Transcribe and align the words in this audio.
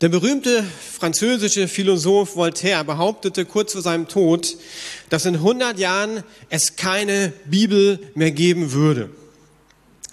Der 0.00 0.08
berühmte 0.08 0.64
französische 0.98 1.68
Philosoph 1.68 2.34
Voltaire 2.34 2.84
behauptete 2.84 3.44
kurz 3.44 3.74
vor 3.74 3.82
seinem 3.82 4.08
Tod, 4.08 4.56
dass 5.10 5.26
in 5.26 5.34
100 5.34 5.78
Jahren 5.78 6.22
es 6.48 6.76
keine 6.76 7.34
Bibel 7.44 7.98
mehr 8.14 8.30
geben 8.30 8.72
würde. 8.72 9.10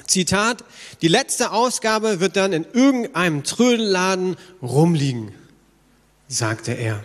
Zitat, 0.05 0.65
die 1.01 1.07
letzte 1.07 1.51
Ausgabe 1.51 2.19
wird 2.19 2.35
dann 2.35 2.51
in 2.51 2.65
irgendeinem 2.73 3.45
Trödelladen 3.45 4.35
rumliegen, 4.61 5.31
sagte 6.27 6.73
er. 6.73 7.01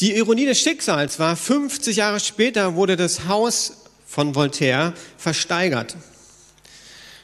Die 0.00 0.16
Ironie 0.16 0.46
des 0.46 0.60
Schicksals 0.60 1.18
war, 1.18 1.34
50 1.34 1.96
Jahre 1.96 2.20
später 2.20 2.76
wurde 2.76 2.96
das 2.96 3.26
Haus 3.26 3.78
von 4.06 4.36
Voltaire 4.36 4.94
versteigert. 5.16 5.96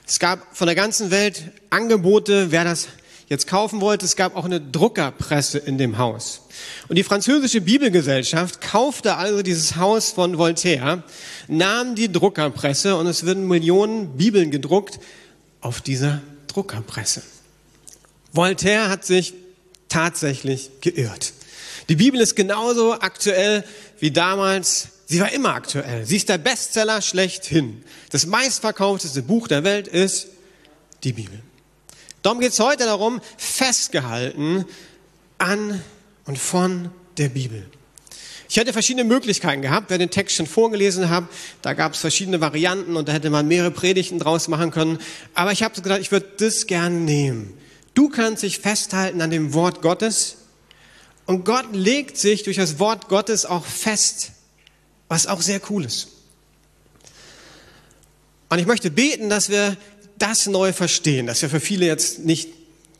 Es 0.04 0.18
gab 0.18 0.56
von 0.56 0.66
der 0.66 0.74
ganzen 0.74 1.12
Welt 1.12 1.52
Angebote, 1.70 2.50
wer 2.50 2.64
das 2.64 2.88
jetzt 3.28 3.46
kaufen 3.46 3.80
wollte. 3.80 4.04
Es 4.04 4.16
gab 4.16 4.34
auch 4.34 4.44
eine 4.44 4.60
Druckerpresse 4.60 5.58
in 5.58 5.78
dem 5.78 5.98
Haus. 5.98 6.40
Und 6.88 6.96
die 6.96 7.04
französische 7.04 7.60
Bibelgesellschaft 7.60 8.60
kaufte 8.60 9.16
also 9.16 9.42
dieses 9.42 9.76
Haus 9.76 10.10
von 10.10 10.36
Voltaire, 10.36 11.04
nahm 11.46 11.94
die 11.94 12.10
Druckerpresse 12.10 12.96
und 12.96 13.06
es 13.06 13.24
würden 13.24 13.46
Millionen 13.46 14.16
Bibeln 14.16 14.50
gedruckt 14.50 14.98
auf 15.60 15.80
dieser 15.80 16.22
Druckerpresse. 16.48 17.22
Voltaire 18.32 18.88
hat 18.88 19.04
sich 19.04 19.34
tatsächlich 19.88 20.70
geirrt. 20.80 21.34
Die 21.88 21.96
Bibel 21.96 22.20
ist 22.20 22.34
genauso 22.34 22.94
aktuell 22.94 23.64
wie 24.00 24.10
damals 24.10 24.88
Sie 25.06 25.20
war 25.20 25.30
immer 25.32 25.54
aktuell. 25.54 26.06
Sie 26.06 26.16
ist 26.16 26.28
der 26.28 26.38
Bestseller 26.38 27.02
schlechthin. 27.02 27.84
Das 28.10 28.26
meistverkaufteste 28.26 29.22
Buch 29.22 29.48
der 29.48 29.64
Welt 29.64 29.86
ist 29.86 30.28
die 31.04 31.12
Bibel. 31.12 31.40
Darum 32.22 32.40
geht 32.40 32.52
es 32.52 32.58
heute 32.58 32.84
darum, 32.84 33.20
festgehalten 33.36 34.64
an 35.36 35.82
und 36.24 36.38
von 36.38 36.90
der 37.18 37.28
Bibel. 37.28 37.66
Ich 38.48 38.56
hätte 38.56 38.72
verschiedene 38.72 39.04
Möglichkeiten 39.04 39.62
gehabt, 39.62 39.90
wer 39.90 39.98
den 39.98 40.10
Text 40.10 40.36
schon 40.36 40.46
vorgelesen 40.46 41.10
hat. 41.10 41.24
Da 41.60 41.74
gab 41.74 41.92
es 41.92 42.00
verschiedene 42.00 42.40
Varianten 42.40 42.96
und 42.96 43.08
da 43.08 43.12
hätte 43.12 43.28
man 43.28 43.46
mehrere 43.46 43.70
Predigten 43.70 44.18
draus 44.18 44.48
machen 44.48 44.70
können. 44.70 44.98
Aber 45.34 45.52
ich 45.52 45.62
habe 45.62 45.80
gedacht, 45.80 46.00
ich 46.00 46.12
würde 46.12 46.28
das 46.38 46.66
gerne 46.66 46.96
nehmen. 46.96 47.58
Du 47.92 48.08
kannst 48.08 48.42
dich 48.42 48.58
festhalten 48.58 49.20
an 49.20 49.30
dem 49.30 49.52
Wort 49.52 49.82
Gottes 49.82 50.36
und 51.26 51.44
Gott 51.44 51.72
legt 51.72 52.16
sich 52.16 52.42
durch 52.42 52.56
das 52.56 52.78
Wort 52.78 53.08
Gottes 53.08 53.46
auch 53.46 53.64
fest 53.64 54.32
was 55.08 55.26
auch 55.26 55.42
sehr 55.42 55.60
cool 55.70 55.84
ist. 55.84 56.08
Und 58.48 58.58
ich 58.58 58.66
möchte 58.66 58.90
beten, 58.90 59.28
dass 59.28 59.48
wir 59.48 59.76
das 60.18 60.46
neu 60.46 60.72
verstehen. 60.72 61.26
Das 61.26 61.38
ist 61.38 61.42
ja 61.42 61.48
für 61.48 61.60
viele 61.60 61.86
jetzt 61.86 62.20
nicht 62.20 62.48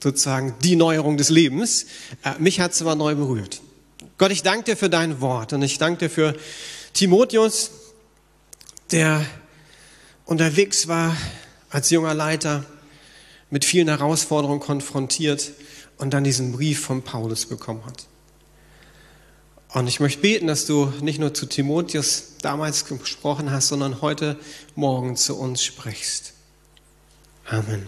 sozusagen 0.03 0.55
die 0.63 0.77
Neuerung 0.77 1.17
des 1.17 1.31
Lebens. 1.31 1.87
Äh, 2.23 2.35
mich 2.39 2.61
hat 2.61 2.73
es 2.73 2.83
aber 2.83 2.95
neu 2.95 3.15
berührt. 3.15 3.63
Gott, 4.19 4.31
ich 4.31 4.43
danke 4.43 4.65
dir 4.65 4.77
für 4.77 4.91
dein 4.91 5.21
Wort 5.21 5.53
und 5.53 5.63
ich 5.63 5.79
danke 5.79 6.07
dir 6.07 6.11
für 6.11 6.37
Timotheus, 6.93 7.71
der 8.91 9.25
unterwegs 10.25 10.89
war 10.89 11.17
als 11.71 11.91
junger 11.91 12.15
Leiter, 12.15 12.65
mit 13.51 13.65
vielen 13.65 13.89
Herausforderungen 13.89 14.61
konfrontiert 14.61 15.53
und 15.99 16.15
dann 16.15 16.25
diesen 16.25 16.53
Brief 16.53 16.81
von 16.81 17.03
Paulus 17.03 17.47
bekommen 17.47 17.85
hat. 17.87 18.07
Und 19.75 19.89
ich 19.89 19.99
möchte 19.99 20.23
beten, 20.23 20.47
dass 20.47 20.67
du 20.67 20.93
nicht 21.01 21.19
nur 21.19 21.35
zu 21.35 21.47
Timotheus 21.47 22.35
damals 22.41 22.85
gesprochen 22.85 23.51
hast, 23.51 23.67
sondern 23.69 24.01
heute 24.03 24.39
Morgen 24.77 25.17
zu 25.17 25.37
uns 25.37 25.65
sprichst. 25.65 26.33
Amen. 27.51 27.85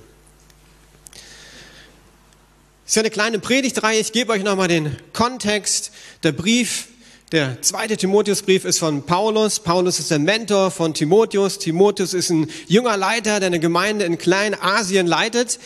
Das 1.13 2.93
ist 2.93 2.97
ja 2.97 3.03
eine 3.03 3.11
kleine 3.11 3.39
Predigtreihe. 3.39 4.01
Ich 4.01 4.11
gebe 4.11 4.33
euch 4.33 4.43
nochmal 4.43 4.67
den 4.67 4.97
Kontext. 5.13 5.93
Der 6.25 6.33
Brief, 6.33 6.89
der 7.31 7.63
zweite 7.63 7.97
Timotheusbrief 7.97 8.65
ist 8.65 8.81
von 8.81 9.05
Paulus. 9.05 9.61
Paulus 9.61 10.01
ist 10.01 10.11
der 10.11 10.19
Mentor 10.19 10.73
von 10.73 10.93
Timotheus. 10.93 11.61
Timotheus 11.61 12.15
ist 12.15 12.31
ein 12.31 12.51
junger 12.67 12.97
Leiter, 12.97 13.39
der 13.39 13.47
eine 13.47 13.61
Gemeinde 13.61 14.05
in 14.07 14.19
Kleinasien 14.19 15.07
leitet. 15.07 15.61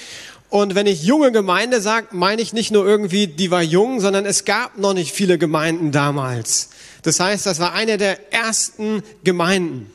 Und 0.51 0.75
wenn 0.75 0.89
ich 0.89 1.05
junge 1.05 1.31
Gemeinde 1.31 1.81
sage, 1.81 2.09
meine 2.11 2.43
ich 2.43 2.53
nicht 2.53 2.73
nur 2.73 2.85
irgendwie, 2.85 3.29
die 3.29 3.53
war 3.53 3.63
jung, 3.63 4.01
sondern 4.01 4.27
es 4.27 4.45
gab 4.45 4.79
noch 4.79 4.95
nicht 4.95 5.13
viele 5.13 5.39
Gemeinden 5.39 5.93
damals. 5.93 6.71
Das 7.03 7.21
heißt, 7.21 7.47
das 7.47 7.61
war 7.61 7.73
eine 7.73 7.99
der 7.99 8.33
ersten 8.33 9.05
Gemeinden. 9.23 9.91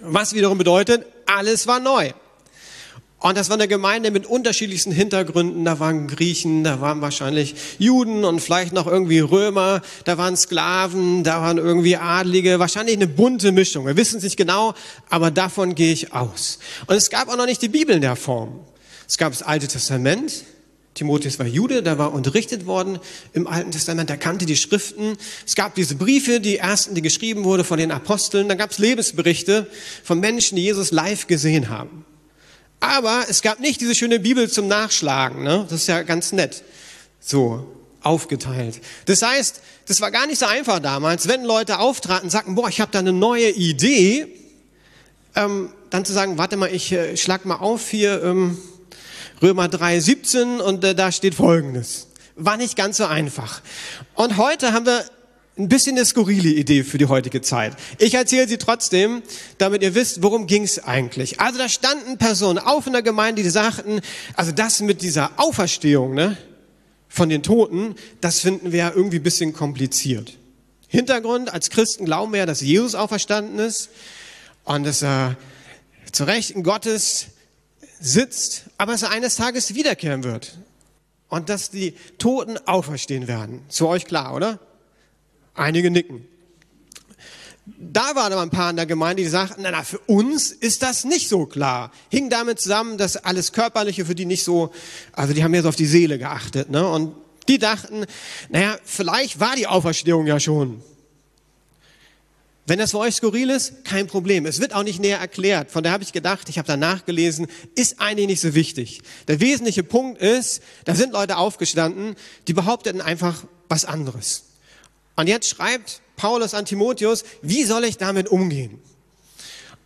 Was 0.00 0.34
wiederum 0.34 0.56
bedeutet, 0.56 1.04
alles 1.26 1.66
war 1.66 1.78
neu. 1.78 2.12
Und 3.18 3.36
das 3.36 3.50
war 3.50 3.56
eine 3.56 3.68
Gemeinde 3.68 4.10
mit 4.10 4.24
unterschiedlichsten 4.24 4.92
Hintergründen. 4.92 5.64
Da 5.64 5.78
waren 5.78 6.06
Griechen, 6.06 6.64
da 6.64 6.80
waren 6.80 7.02
wahrscheinlich 7.02 7.54
Juden 7.78 8.24
und 8.24 8.40
vielleicht 8.40 8.72
noch 8.72 8.86
irgendwie 8.86 9.20
Römer, 9.20 9.82
da 10.04 10.16
waren 10.16 10.36
Sklaven, 10.36 11.22
da 11.22 11.42
waren 11.42 11.58
irgendwie 11.58 11.96
Adlige, 11.96 12.58
wahrscheinlich 12.58 12.96
eine 12.96 13.08
bunte 13.08 13.52
Mischung. 13.52 13.84
Wir 13.86 13.96
wissen 13.96 14.18
es 14.18 14.22
nicht 14.22 14.36
genau, 14.36 14.74
aber 15.10 15.30
davon 15.30 15.74
gehe 15.74 15.92
ich 15.92 16.14
aus. 16.14 16.60
Und 16.86 16.96
es 16.96 17.10
gab 17.10 17.28
auch 17.28 17.36
noch 17.36 17.46
nicht 17.46 17.60
die 17.60 17.68
Bibel 17.68 17.94
in 17.94 18.00
der 18.00 18.16
Form. 18.16 18.60
Es 19.08 19.18
gab 19.18 19.32
das 19.32 19.42
Alte 19.42 19.68
Testament. 19.68 20.44
Timotheus 20.94 21.38
war 21.38 21.46
Jude, 21.46 21.82
der 21.82 21.98
war 21.98 22.12
unterrichtet 22.14 22.64
worden 22.64 22.98
im 23.34 23.46
Alten 23.46 23.70
Testament, 23.70 24.08
der 24.08 24.16
kannte 24.16 24.46
die 24.46 24.56
Schriften. 24.56 25.16
Es 25.46 25.54
gab 25.54 25.74
diese 25.74 25.94
Briefe, 25.94 26.40
die 26.40 26.56
ersten, 26.56 26.94
die 26.94 27.02
geschrieben 27.02 27.44
wurden 27.44 27.64
von 27.64 27.78
den 27.78 27.92
Aposteln. 27.92 28.48
Dann 28.48 28.56
gab 28.56 28.70
es 28.70 28.78
Lebensberichte 28.78 29.66
von 30.02 30.18
Menschen, 30.18 30.56
die 30.56 30.62
Jesus 30.62 30.92
live 30.92 31.26
gesehen 31.26 31.68
haben. 31.68 32.06
Aber 32.80 33.26
es 33.28 33.42
gab 33.42 33.60
nicht 33.60 33.80
diese 33.80 33.94
schöne 33.94 34.18
Bibel 34.20 34.50
zum 34.50 34.68
Nachschlagen. 34.68 35.42
Ne? 35.42 35.66
Das 35.68 35.82
ist 35.82 35.86
ja 35.86 36.02
ganz 36.02 36.32
nett. 36.32 36.64
So 37.20 37.66
aufgeteilt. 38.00 38.80
Das 39.04 39.20
heißt, 39.20 39.60
das 39.86 40.00
war 40.00 40.10
gar 40.10 40.26
nicht 40.26 40.38
so 40.38 40.46
einfach 40.46 40.78
damals, 40.78 41.28
wenn 41.28 41.44
Leute 41.44 41.78
auftraten, 41.78 42.30
sagten, 42.30 42.54
boah, 42.54 42.68
ich 42.68 42.80
habe 42.80 42.92
da 42.92 43.00
eine 43.00 43.12
neue 43.12 43.50
Idee, 43.50 44.28
ähm, 45.34 45.70
dann 45.90 46.04
zu 46.04 46.12
sagen, 46.12 46.38
warte 46.38 46.56
mal, 46.56 46.72
ich 46.72 46.92
äh, 46.92 47.16
schlag 47.16 47.44
mal 47.44 47.56
auf 47.56 47.90
hier. 47.90 48.22
Ähm, 48.22 48.56
Römer 49.42 49.68
3, 49.68 50.00
17 50.00 50.60
und 50.60 50.82
äh, 50.82 50.94
da 50.94 51.12
steht 51.12 51.34
Folgendes. 51.34 52.08
War 52.36 52.56
nicht 52.56 52.76
ganz 52.76 52.96
so 52.96 53.04
einfach. 53.04 53.60
Und 54.14 54.36
heute 54.38 54.72
haben 54.72 54.86
wir 54.86 55.04
ein 55.58 55.68
bisschen 55.68 55.96
eine 55.96 56.04
skurrile 56.04 56.50
Idee 56.50 56.84
für 56.84 56.98
die 56.98 57.06
heutige 57.06 57.40
Zeit. 57.40 57.76
Ich 57.98 58.14
erzähle 58.14 58.48
sie 58.48 58.58
trotzdem, 58.58 59.22
damit 59.58 59.82
ihr 59.82 59.94
wisst, 59.94 60.22
worum 60.22 60.46
ging 60.46 60.62
es 60.62 60.82
eigentlich. 60.84 61.40
Also 61.40 61.58
da 61.58 61.68
standen 61.68 62.18
Personen 62.18 62.58
auf 62.58 62.86
in 62.86 62.92
der 62.92 63.02
Gemeinde, 63.02 63.42
die 63.42 63.48
sagten, 63.48 64.00
also 64.34 64.52
das 64.52 64.80
mit 64.80 65.02
dieser 65.02 65.32
Auferstehung 65.38 66.14
ne, 66.14 66.36
von 67.08 67.28
den 67.28 67.42
Toten, 67.42 67.94
das 68.20 68.40
finden 68.40 68.72
wir 68.72 68.78
ja 68.78 68.92
irgendwie 68.94 69.16
ein 69.16 69.22
bisschen 69.22 69.52
kompliziert. 69.52 70.34
Hintergrund, 70.88 71.52
als 71.52 71.70
Christen 71.70 72.04
glauben 72.04 72.32
wir 72.32 72.40
ja, 72.40 72.46
dass 72.46 72.60
Jesus 72.60 72.94
auferstanden 72.94 73.58
ist 73.58 73.90
und 74.64 74.84
dass 74.84 75.02
er 75.02 75.36
zu 76.12 76.24
Rechten 76.24 76.62
Gottes 76.62 77.28
sitzt, 78.00 78.64
aber 78.78 78.92
dass 78.92 79.02
er 79.02 79.10
eines 79.10 79.36
Tages 79.36 79.74
wiederkehren 79.74 80.24
wird. 80.24 80.58
Und 81.28 81.48
dass 81.48 81.70
die 81.70 81.94
Toten 82.18 82.56
auferstehen 82.66 83.26
werden. 83.26 83.62
Zu 83.68 83.88
euch 83.88 84.04
klar, 84.04 84.34
oder? 84.34 84.60
Einige 85.54 85.90
nicken. 85.90 86.26
Da 87.66 88.14
waren 88.14 88.32
aber 88.32 88.42
ein 88.42 88.50
paar 88.50 88.70
in 88.70 88.76
der 88.76 88.86
Gemeinde, 88.86 89.24
die 89.24 89.28
sagten, 89.28 89.62
na, 89.62 89.72
na, 89.72 89.82
für 89.82 89.98
uns 89.98 90.52
ist 90.52 90.82
das 90.82 91.04
nicht 91.04 91.28
so 91.28 91.46
klar. 91.46 91.90
Hing 92.10 92.30
damit 92.30 92.60
zusammen, 92.60 92.96
dass 92.96 93.16
alles 93.16 93.52
Körperliche 93.52 94.06
für 94.06 94.14
die 94.14 94.24
nicht 94.24 94.44
so, 94.44 94.72
also 95.12 95.34
die 95.34 95.42
haben 95.42 95.52
jetzt 95.52 95.66
auf 95.66 95.74
die 95.74 95.86
Seele 95.86 96.18
geachtet, 96.18 96.70
ne? 96.70 96.86
Und 96.86 97.16
die 97.48 97.58
dachten, 97.58 98.06
naja, 98.50 98.76
vielleicht 98.84 99.40
war 99.40 99.56
die 99.56 99.66
Auferstehung 99.66 100.26
ja 100.26 100.38
schon. 100.38 100.82
Wenn 102.66 102.80
das 102.80 102.90
für 102.90 102.98
euch 102.98 103.14
skurril 103.14 103.50
ist, 103.50 103.84
kein 103.84 104.08
Problem. 104.08 104.44
Es 104.44 104.60
wird 104.60 104.74
auch 104.74 104.82
nicht 104.82 104.98
näher 104.98 105.20
erklärt. 105.20 105.70
Von 105.70 105.84
daher 105.84 105.94
habe 105.94 106.02
ich 106.02 106.12
gedacht, 106.12 106.48
ich 106.48 106.58
habe 106.58 106.66
da 106.66 106.76
nachgelesen, 106.76 107.46
ist 107.76 108.00
eigentlich 108.00 108.26
nicht 108.26 108.40
so 108.40 108.54
wichtig. 108.54 109.02
Der 109.28 109.38
wesentliche 109.38 109.84
Punkt 109.84 110.20
ist, 110.20 110.60
da 110.84 110.96
sind 110.96 111.12
Leute 111.12 111.36
aufgestanden, 111.36 112.16
die 112.48 112.52
behaupteten 112.52 113.00
einfach 113.00 113.44
was 113.68 113.84
anderes. 113.84 114.46
Und 115.14 115.28
jetzt 115.28 115.48
schreibt 115.48 116.00
Paulus 116.16 116.54
an 116.54 116.64
Timotheus, 116.64 117.24
wie 117.40 117.62
soll 117.64 117.84
ich 117.84 117.98
damit 117.98 118.28
umgehen? 118.28 118.80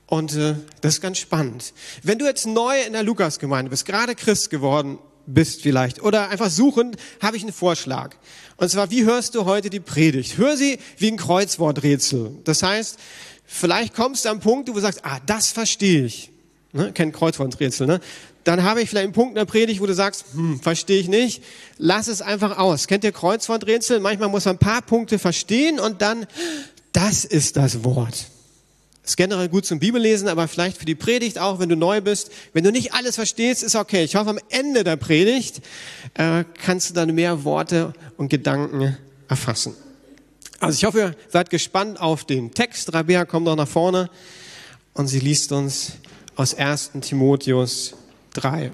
Und 0.06 0.34
äh, 0.34 0.56
das 0.80 0.94
ist 0.94 1.00
ganz 1.02 1.18
spannend. 1.18 1.74
Wenn 2.02 2.18
du 2.18 2.24
jetzt 2.24 2.46
neu 2.46 2.80
in 2.82 2.94
der 2.94 3.02
Lukasgemeinde 3.02 3.70
bist, 3.70 3.84
gerade 3.84 4.14
Christ 4.14 4.48
geworden 4.48 4.98
bist 5.26 5.62
vielleicht 5.62 6.02
oder 6.02 6.28
einfach 6.28 6.50
suchend, 6.50 6.96
habe 7.20 7.36
ich 7.36 7.42
einen 7.42 7.52
Vorschlag. 7.52 8.16
Und 8.56 8.68
zwar, 8.68 8.90
wie 8.90 9.04
hörst 9.04 9.34
du 9.34 9.44
heute 9.44 9.70
die 9.70 9.80
Predigt? 9.80 10.36
Hör 10.38 10.56
sie 10.56 10.78
wie 10.98 11.10
ein 11.10 11.16
Kreuzworträtsel. 11.16 12.38
Das 12.44 12.62
heißt, 12.62 12.98
vielleicht 13.44 13.94
kommst 13.94 14.24
du 14.24 14.28
am 14.28 14.40
Punkt, 14.40 14.68
wo 14.68 14.74
du 14.74 14.80
sagst, 14.80 15.04
ah, 15.04 15.18
das 15.26 15.50
verstehe 15.50 16.04
ich. 16.04 16.30
Ne? 16.72 16.92
Kennt 16.92 17.14
Kreuzworträtsel, 17.14 17.86
ne? 17.86 18.00
Dann 18.44 18.62
habe 18.62 18.80
ich 18.80 18.88
vielleicht 18.88 19.04
einen 19.04 19.12
Punkt 19.12 19.32
in 19.32 19.34
der 19.36 19.44
Predigt, 19.44 19.80
wo 19.80 19.86
du 19.86 19.94
sagst, 19.94 20.24
hm, 20.32 20.60
verstehe 20.60 20.98
ich 20.98 21.08
nicht. 21.08 21.42
Lass 21.76 22.08
es 22.08 22.22
einfach 22.22 22.58
aus. 22.58 22.86
Kennt 22.86 23.04
ihr 23.04 23.12
Kreuzworträtsel? 23.12 24.00
Manchmal 24.00 24.28
muss 24.28 24.46
man 24.46 24.56
ein 24.56 24.58
paar 24.58 24.82
Punkte 24.82 25.18
verstehen 25.18 25.78
und 25.78 26.00
dann, 26.00 26.26
das 26.92 27.24
ist 27.24 27.56
das 27.56 27.84
Wort. 27.84 28.28
Ist 29.10 29.16
generell 29.16 29.48
gut 29.48 29.66
zum 29.66 29.80
Bibellesen, 29.80 30.28
aber 30.28 30.46
vielleicht 30.46 30.78
für 30.78 30.84
die 30.84 30.94
Predigt 30.94 31.38
auch, 31.38 31.58
wenn 31.58 31.68
du 31.68 31.76
neu 31.76 32.00
bist. 32.00 32.30
Wenn 32.52 32.62
du 32.62 32.70
nicht 32.70 32.94
alles 32.94 33.16
verstehst, 33.16 33.62
ist 33.62 33.74
okay. 33.74 34.04
Ich 34.04 34.14
hoffe, 34.14 34.30
am 34.30 34.38
Ende 34.50 34.84
der 34.84 34.96
Predigt 34.96 35.60
äh, 36.14 36.44
kannst 36.62 36.90
du 36.90 36.94
dann 36.94 37.14
mehr 37.14 37.44
Worte 37.44 37.92
und 38.16 38.28
Gedanken 38.28 38.96
erfassen. 39.28 39.74
Also 40.60 40.76
ich 40.76 40.84
hoffe, 40.84 40.98
ihr 40.98 41.16
seid 41.28 41.50
gespannt 41.50 42.00
auf 42.00 42.24
den 42.24 42.52
Text. 42.54 42.92
Rabea 42.94 43.24
kommt 43.24 43.46
noch 43.46 43.56
nach 43.56 43.68
vorne 43.68 44.10
und 44.94 45.08
sie 45.08 45.18
liest 45.18 45.50
uns 45.50 45.94
aus 46.36 46.54
1. 46.54 46.92
Timotheus 47.00 47.94
3. 48.34 48.70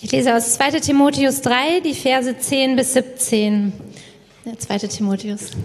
Ich 0.00 0.10
lese 0.10 0.34
aus 0.34 0.54
2. 0.54 0.80
Timotheus 0.80 1.40
3, 1.40 1.80
die 1.80 1.94
Verse 1.94 2.36
10 2.36 2.76
bis 2.76 2.94
17. 2.94 3.72
Der 4.44 4.58
2. 4.58 4.78
Timotheus. 4.88 5.50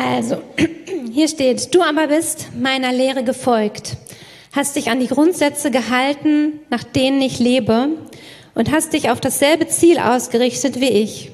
Also, 0.00 0.42
hier 1.10 1.28
steht, 1.28 1.74
du 1.74 1.82
aber 1.82 2.08
bist 2.08 2.48
meiner 2.58 2.92
Lehre 2.92 3.24
gefolgt, 3.24 3.96
hast 4.52 4.76
dich 4.76 4.90
an 4.90 5.00
die 5.00 5.08
Grundsätze 5.08 5.70
gehalten, 5.70 6.60
nach 6.70 6.84
denen 6.84 7.20
ich 7.20 7.38
lebe, 7.38 7.88
und 8.54 8.72
hast 8.72 8.92
dich 8.92 9.10
auf 9.10 9.20
dasselbe 9.20 9.68
Ziel 9.68 9.98
ausgerichtet 9.98 10.80
wie 10.80 10.90
ich. 10.90 11.30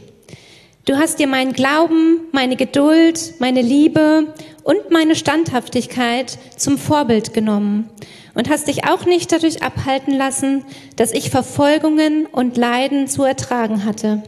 Du 0.84 0.96
hast 0.96 1.18
dir 1.18 1.26
meinen 1.26 1.52
Glauben, 1.52 2.20
meine 2.32 2.56
Geduld, 2.56 3.34
meine 3.38 3.62
Liebe 3.62 4.34
und 4.62 4.90
meine 4.90 5.16
Standhaftigkeit 5.16 6.38
zum 6.56 6.78
Vorbild 6.78 7.34
genommen 7.34 7.90
und 8.34 8.48
hast 8.48 8.68
dich 8.68 8.84
auch 8.84 9.04
nicht 9.04 9.32
dadurch 9.32 9.62
abhalten 9.62 10.14
lassen, 10.14 10.64
dass 10.94 11.12
ich 11.12 11.30
Verfolgungen 11.30 12.26
und 12.26 12.56
Leiden 12.56 13.08
zu 13.08 13.24
ertragen 13.24 13.84
hatte. 13.84 14.22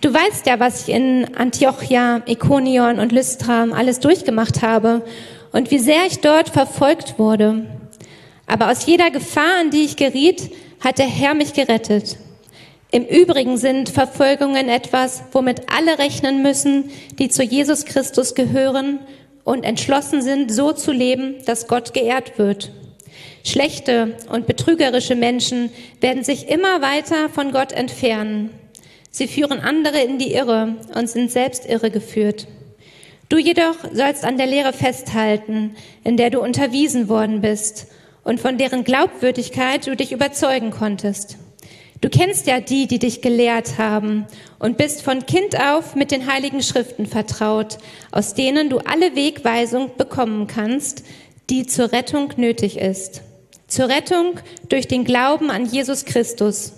Du 0.00 0.14
weißt 0.14 0.46
ja, 0.46 0.58
was 0.58 0.88
ich 0.88 0.94
in 0.94 1.34
Antiochia, 1.36 2.22
Ikonion 2.24 2.98
und 2.98 3.12
Lystra 3.12 3.64
alles 3.64 4.00
durchgemacht 4.00 4.62
habe 4.62 5.02
und 5.52 5.70
wie 5.70 5.78
sehr 5.78 6.06
ich 6.06 6.20
dort 6.20 6.48
verfolgt 6.48 7.18
wurde. 7.18 7.66
Aber 8.46 8.70
aus 8.70 8.86
jeder 8.86 9.10
Gefahr, 9.10 9.60
in 9.62 9.70
die 9.70 9.84
ich 9.84 9.96
geriet, 9.96 10.52
hat 10.80 10.96
der 10.96 11.06
Herr 11.06 11.34
mich 11.34 11.52
gerettet. 11.52 12.16
Im 12.90 13.04
Übrigen 13.04 13.58
sind 13.58 13.90
Verfolgungen 13.90 14.70
etwas, 14.70 15.22
womit 15.32 15.70
alle 15.70 15.98
rechnen 15.98 16.42
müssen, 16.42 16.90
die 17.18 17.28
zu 17.28 17.42
Jesus 17.42 17.84
Christus 17.84 18.34
gehören 18.34 19.00
und 19.44 19.64
entschlossen 19.64 20.22
sind, 20.22 20.50
so 20.50 20.72
zu 20.72 20.92
leben, 20.92 21.44
dass 21.44 21.68
Gott 21.68 21.92
geehrt 21.92 22.38
wird. 22.38 22.72
Schlechte 23.44 24.16
und 24.32 24.46
betrügerische 24.46 25.14
Menschen 25.14 25.70
werden 26.00 26.24
sich 26.24 26.48
immer 26.48 26.80
weiter 26.80 27.28
von 27.28 27.52
Gott 27.52 27.72
entfernen. 27.72 28.59
Sie 29.10 29.26
führen 29.26 29.60
andere 29.60 30.00
in 30.00 30.18
die 30.18 30.32
Irre 30.32 30.76
und 30.94 31.10
sind 31.10 31.30
selbst 31.30 31.66
irregeführt. 31.66 32.46
Du 33.28 33.38
jedoch 33.38 33.76
sollst 33.92 34.24
an 34.24 34.38
der 34.38 34.46
Lehre 34.46 34.72
festhalten, 34.72 35.76
in 36.04 36.16
der 36.16 36.30
du 36.30 36.40
unterwiesen 36.40 37.08
worden 37.08 37.40
bist 37.40 37.86
und 38.24 38.40
von 38.40 38.58
deren 38.58 38.84
Glaubwürdigkeit 38.84 39.86
du 39.86 39.96
dich 39.96 40.12
überzeugen 40.12 40.70
konntest. 40.70 41.38
Du 42.00 42.08
kennst 42.08 42.46
ja 42.46 42.60
die, 42.60 42.86
die 42.86 42.98
dich 42.98 43.20
gelehrt 43.20 43.76
haben 43.76 44.26
und 44.58 44.78
bist 44.78 45.02
von 45.02 45.26
Kind 45.26 45.60
auf 45.60 45.94
mit 45.94 46.10
den 46.10 46.32
heiligen 46.32 46.62
Schriften 46.62 47.06
vertraut, 47.06 47.78
aus 48.10 48.34
denen 48.34 48.70
du 48.70 48.78
alle 48.78 49.14
Wegweisung 49.14 49.90
bekommen 49.98 50.46
kannst, 50.46 51.04
die 51.50 51.66
zur 51.66 51.92
Rettung 51.92 52.32
nötig 52.36 52.78
ist. 52.78 53.22
Zur 53.66 53.88
Rettung 53.88 54.40
durch 54.68 54.88
den 54.88 55.04
Glauben 55.04 55.50
an 55.50 55.66
Jesus 55.66 56.04
Christus. 56.06 56.72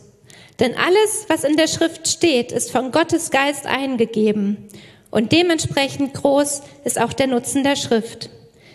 Denn 0.62 0.76
alles, 0.76 1.24
was 1.26 1.42
in 1.42 1.56
der 1.56 1.66
Schrift 1.66 2.06
steht, 2.06 2.52
ist 2.52 2.70
von 2.70 2.92
Gottes 2.92 3.32
Geist 3.32 3.66
eingegeben. 3.66 4.68
Und 5.10 5.32
dementsprechend 5.32 6.14
groß 6.14 6.62
ist 6.84 7.00
auch 7.00 7.12
der 7.12 7.26
Nutzen 7.26 7.64
der 7.64 7.74
Schrift. 7.74 8.30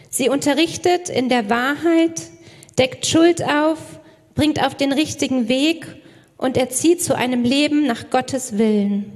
Sie 0.10 0.28
unterrichtet 0.28 1.08
in 1.08 1.30
der 1.30 1.50
Wahrheit, 1.50 2.24
deckt 2.78 3.06
Schuld 3.06 3.42
auf, 3.42 3.78
bringt 4.36 4.62
auf 4.62 4.76
den 4.76 4.92
richtigen 4.92 5.48
Weg 5.48 5.88
und 6.36 6.58
erzieht 6.58 7.02
zu 7.02 7.16
einem 7.16 7.44
Leben 7.44 7.88
nach 7.88 8.10
Gottes 8.10 8.58
Willen. 8.58 9.14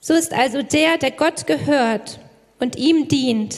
So 0.00 0.12
ist 0.12 0.34
also 0.34 0.60
der, 0.60 0.98
der 0.98 1.12
Gott 1.12 1.46
gehört 1.46 2.20
und 2.60 2.76
ihm 2.76 3.08
dient, 3.08 3.56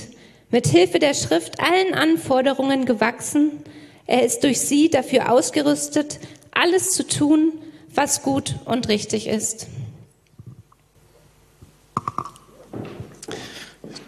mit 0.53 0.69
Hilfe 0.69 1.01
der 1.01 1.15
Schrift 1.15 1.59
allen 1.59 1.93
Anforderungen 1.93 2.85
gewachsen. 2.85 3.65
Er 4.07 4.25
ist 4.25 4.45
durch 4.45 4.61
sie 4.61 4.91
dafür 4.91 5.33
ausgerüstet, 5.33 6.21
alles 6.53 6.93
zu 6.93 7.05
tun, 7.05 7.53
was 7.97 8.23
gut 8.23 8.57
und 8.65 8.89
richtig 8.89 9.27
ist. 9.27 9.67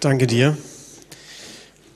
Danke 0.00 0.26
dir. 0.26 0.56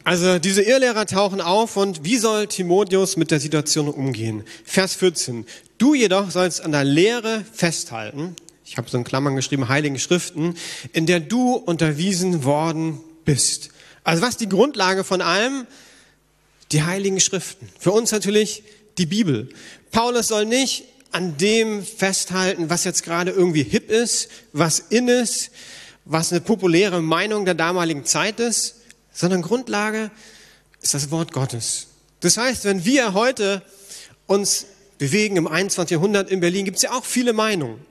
Also 0.04 0.40
diese 0.40 0.62
Irrlehrer 0.62 1.06
tauchen 1.06 1.40
auf 1.40 1.76
und 1.76 2.02
wie 2.02 2.16
soll 2.16 2.48
Timotheus 2.48 3.16
mit 3.16 3.30
der 3.30 3.38
Situation 3.38 3.88
umgehen? 3.88 4.42
Vers 4.64 4.94
14. 4.94 5.46
Du 5.78 5.94
jedoch 5.94 6.30
sollst 6.32 6.60
an 6.62 6.72
der 6.72 6.82
Lehre 6.82 7.44
festhalten, 7.52 8.34
ich 8.64 8.78
habe 8.78 8.88
so 8.88 8.96
in 8.96 9.04
Klammern 9.04 9.36
geschrieben, 9.36 9.68
heiligen 9.68 9.98
Schriften, 9.98 10.54
in 10.92 11.06
der 11.06 11.20
du 11.20 11.54
unterwiesen 11.54 12.42
worden 12.42 13.00
bist. 13.24 13.68
Also 14.02 14.22
was 14.22 14.36
die 14.36 14.48
Grundlage 14.48 15.04
von 15.04 15.20
allem? 15.20 15.66
Die 16.72 16.82
heiligen 16.82 17.20
Schriften. 17.20 17.68
Für 17.78 17.92
uns 17.92 18.10
natürlich 18.12 18.64
die 18.98 19.06
Bibel. 19.06 19.50
Paulus 19.90 20.28
soll 20.28 20.46
nicht 20.46 20.84
an 21.12 21.36
dem 21.36 21.84
festhalten, 21.84 22.70
was 22.70 22.84
jetzt 22.84 23.02
gerade 23.02 23.30
irgendwie 23.30 23.62
hip 23.62 23.90
ist, 23.90 24.28
was 24.52 24.78
in 24.78 25.08
ist, 25.08 25.50
was 26.04 26.32
eine 26.32 26.40
populäre 26.40 27.02
Meinung 27.02 27.44
der 27.44 27.54
damaligen 27.54 28.04
Zeit 28.04 28.40
ist, 28.40 28.76
sondern 29.12 29.42
Grundlage 29.42 30.10
ist 30.80 30.94
das 30.94 31.10
Wort 31.10 31.32
Gottes. 31.32 31.88
Das 32.20 32.36
heißt, 32.36 32.64
wenn 32.64 32.84
wir 32.84 33.14
heute 33.14 33.62
uns 34.26 34.66
bewegen 34.98 35.36
im 35.36 35.46
21. 35.46 35.90
Jahrhundert 35.90 36.30
in 36.30 36.40
Berlin, 36.40 36.64
gibt 36.64 36.76
es 36.76 36.82
ja 36.82 36.92
auch 36.92 37.04
viele 37.04 37.32
Meinungen. 37.32 37.84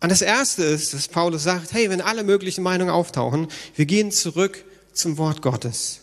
Und 0.00 0.10
das 0.10 0.22
Erste 0.22 0.64
ist, 0.64 0.94
dass 0.94 1.08
Paulus 1.08 1.42
sagt, 1.44 1.72
hey, 1.72 1.90
wenn 1.90 2.00
alle 2.00 2.24
möglichen 2.24 2.62
Meinungen 2.62 2.90
auftauchen, 2.90 3.48
wir 3.74 3.86
gehen 3.86 4.12
zurück 4.12 4.64
zum 4.92 5.18
Wort 5.18 5.42
Gottes, 5.42 6.00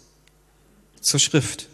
zur 1.01 1.19
Schrift. 1.19 1.67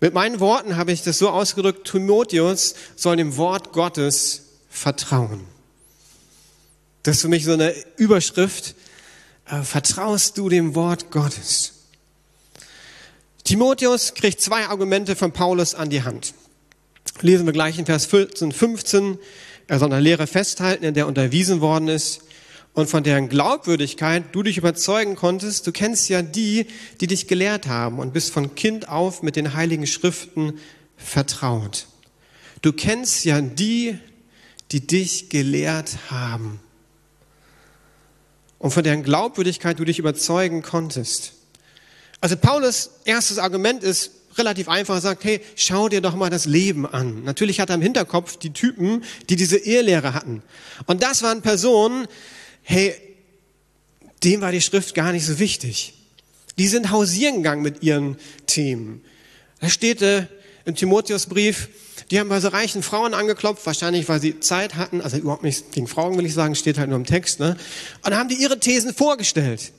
Mit 0.00 0.14
meinen 0.14 0.38
Worten 0.40 0.76
habe 0.76 0.92
ich 0.92 1.02
das 1.02 1.18
so 1.18 1.30
ausgedrückt, 1.30 1.88
Timotheus 1.88 2.74
soll 2.94 3.16
dem 3.16 3.36
Wort 3.36 3.72
Gottes 3.72 4.42
vertrauen. 4.68 5.44
Das 7.02 7.16
ist 7.16 7.22
für 7.22 7.28
mich 7.28 7.44
so 7.44 7.52
eine 7.52 7.74
Überschrift. 7.96 8.74
Äh, 9.46 9.62
vertraust 9.62 10.38
du 10.38 10.48
dem 10.48 10.74
Wort 10.74 11.10
Gottes? 11.10 11.72
Timotheus 13.44 14.14
kriegt 14.14 14.40
zwei 14.40 14.66
Argumente 14.66 15.16
von 15.16 15.32
Paulus 15.32 15.74
an 15.74 15.90
die 15.90 16.02
Hand. 16.02 16.34
Lesen 17.20 17.46
wir 17.46 17.52
gleich 17.52 17.78
in 17.78 17.86
Vers 17.86 18.06
14, 18.06 18.52
15. 18.52 19.18
Er 19.66 19.78
soll 19.78 19.90
der 19.90 20.00
Lehre 20.00 20.26
festhalten, 20.26 20.84
in 20.84 20.94
der 20.94 21.06
unterwiesen 21.06 21.60
worden 21.60 21.88
ist 21.88 22.20
und 22.74 22.88
von 22.88 23.02
deren 23.02 23.28
Glaubwürdigkeit 23.28 24.24
du 24.32 24.42
dich 24.42 24.56
überzeugen 24.56 25.16
konntest. 25.16 25.66
Du 25.66 25.72
kennst 25.72 26.08
ja 26.08 26.22
die, 26.22 26.66
die 27.00 27.06
dich 27.06 27.26
gelehrt 27.26 27.66
haben 27.66 27.98
und 27.98 28.12
bist 28.12 28.32
von 28.32 28.54
Kind 28.54 28.88
auf 28.88 29.22
mit 29.22 29.36
den 29.36 29.54
heiligen 29.54 29.86
Schriften 29.86 30.58
vertraut. 30.96 31.86
Du 32.62 32.72
kennst 32.72 33.24
ja 33.24 33.40
die, 33.40 33.98
die 34.70 34.86
dich 34.86 35.28
gelehrt 35.30 36.10
haben 36.10 36.60
und 38.58 38.72
von 38.72 38.82
deren 38.82 39.02
Glaubwürdigkeit 39.02 39.78
du 39.78 39.84
dich 39.84 39.98
überzeugen 39.98 40.62
konntest. 40.62 41.32
Also 42.20 42.36
Paulus 42.36 42.90
erstes 43.04 43.38
Argument 43.38 43.84
ist 43.84 44.10
relativ 44.36 44.68
einfach, 44.68 44.96
er 44.96 45.00
sagt, 45.00 45.24
hey, 45.24 45.40
schau 45.56 45.88
dir 45.88 46.00
doch 46.00 46.14
mal 46.14 46.30
das 46.30 46.44
Leben 46.44 46.86
an. 46.86 47.24
Natürlich 47.24 47.60
hat 47.60 47.70
er 47.70 47.76
im 47.76 47.82
Hinterkopf 47.82 48.36
die 48.36 48.52
Typen, 48.52 49.04
die 49.30 49.36
diese 49.36 49.56
Ehelehre 49.56 50.14
hatten. 50.14 50.42
Und 50.86 51.02
das 51.02 51.22
waren 51.22 51.42
Personen, 51.42 52.06
hey, 52.68 52.94
dem 54.22 54.42
war 54.42 54.52
die 54.52 54.60
Schrift 54.60 54.94
gar 54.94 55.12
nicht 55.12 55.24
so 55.24 55.38
wichtig. 55.38 55.94
Die 56.58 56.68
sind 56.68 56.90
hausieren 56.90 57.36
gegangen 57.36 57.62
mit 57.62 57.82
ihren 57.82 58.18
Themen. 58.46 59.02
Da 59.60 59.70
steht 59.70 60.02
äh, 60.02 60.26
im 60.66 60.74
Timotheusbrief, 60.74 61.70
die 62.10 62.20
haben 62.20 62.28
bei 62.28 62.40
so 62.40 62.48
reichen 62.48 62.82
Frauen 62.82 63.14
angeklopft, 63.14 63.64
wahrscheinlich 63.64 64.06
weil 64.10 64.20
sie 64.20 64.40
Zeit 64.40 64.74
hatten, 64.74 65.00
also 65.00 65.16
überhaupt 65.16 65.44
nicht 65.44 65.72
gegen 65.72 65.86
Frauen 65.86 66.18
will 66.18 66.26
ich 66.26 66.34
sagen, 66.34 66.54
steht 66.54 66.76
halt 66.76 66.90
nur 66.90 66.98
im 66.98 67.06
Text, 67.06 67.40
ne? 67.40 67.56
Und 68.04 68.10
dann 68.10 68.18
haben 68.18 68.28
die 68.28 68.34
ihre 68.34 68.60
Thesen 68.60 68.92
vorgestellt. 68.92 69.72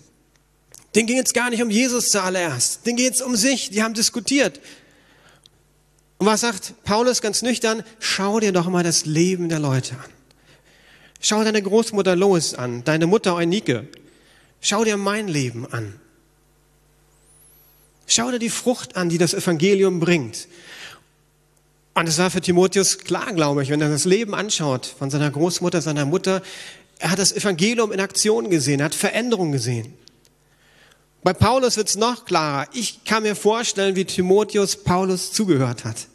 Den 0.96 1.06
ging 1.06 1.20
es 1.20 1.34
gar 1.34 1.52
nicht 1.52 1.62
um 1.62 1.70
Jesus 1.70 2.08
zuallererst, 2.08 2.88
den 2.88 2.96
geht 2.96 3.14
es 3.14 3.22
um 3.22 3.36
sich, 3.36 3.70
die 3.70 3.84
haben 3.84 3.94
diskutiert. 3.94 4.60
Und 6.18 6.26
was 6.26 6.42
sagt 6.42 6.74
Paulus 6.86 7.22
ganz 7.22 7.44
nüchtern? 7.44 7.84
Schau 8.00 8.40
dir 8.40 8.52
doch 8.52 8.68
mal 8.68 8.84
das 8.84 9.06
Leben 9.06 9.48
der 9.48 9.60
Leute 9.60 9.94
an. 9.94 10.19
Schau 11.20 11.44
deine 11.44 11.62
Großmutter 11.62 12.16
Lois 12.16 12.54
an, 12.54 12.84
deine 12.84 13.08
Mutter 13.08 13.36
Eunike. 13.36 13.88
Schau 14.62 14.84
dir 14.84 14.98
mein 14.98 15.28
Leben 15.28 15.66
an. 15.72 16.00
Schau 18.08 18.32
dir 18.32 18.40
die 18.40 18.50
Frucht 18.50 18.96
an, 18.96 19.10
die 19.10 19.18
das 19.18 19.34
Evangelium 19.34 20.00
bringt. 20.00 20.48
Und 21.94 22.08
es 22.08 22.18
war 22.18 22.32
für 22.32 22.42
Timotheus 22.42 23.00
klar, 23.00 23.34
glaube 23.34 23.62
ich, 23.62 23.70
wenn 23.70 23.82
er 23.82 23.90
das 23.90 24.06
Leben 24.06 24.34
anschaut 24.34 24.86
von 24.86 25.10
seiner 25.10 25.30
Großmutter, 25.30 25.82
seiner 25.82 26.06
Mutter. 26.06 26.42
Er 26.98 27.12
hat 27.12 27.20
das 27.20 27.34
Evangelium 27.34 27.92
in 27.92 28.00
Aktion 28.00 28.50
gesehen, 28.50 28.80
er 28.80 28.86
hat 28.86 28.96
Veränderung 28.96 29.52
gesehen. 29.52 29.94
Bei 31.22 31.34
Paulus 31.34 31.76
wird 31.76 31.90
es 31.90 31.98
noch 31.98 32.26
klarer. 32.26 32.68
Ich 32.74 33.04
kann 33.04 33.24
mir 33.24 33.36
vorstellen, 33.36 33.96
wie 33.96 34.06
Timotheus 34.06 34.78
Paulus 34.78 35.34
zugehört 35.34 35.84
hat. 35.84 36.08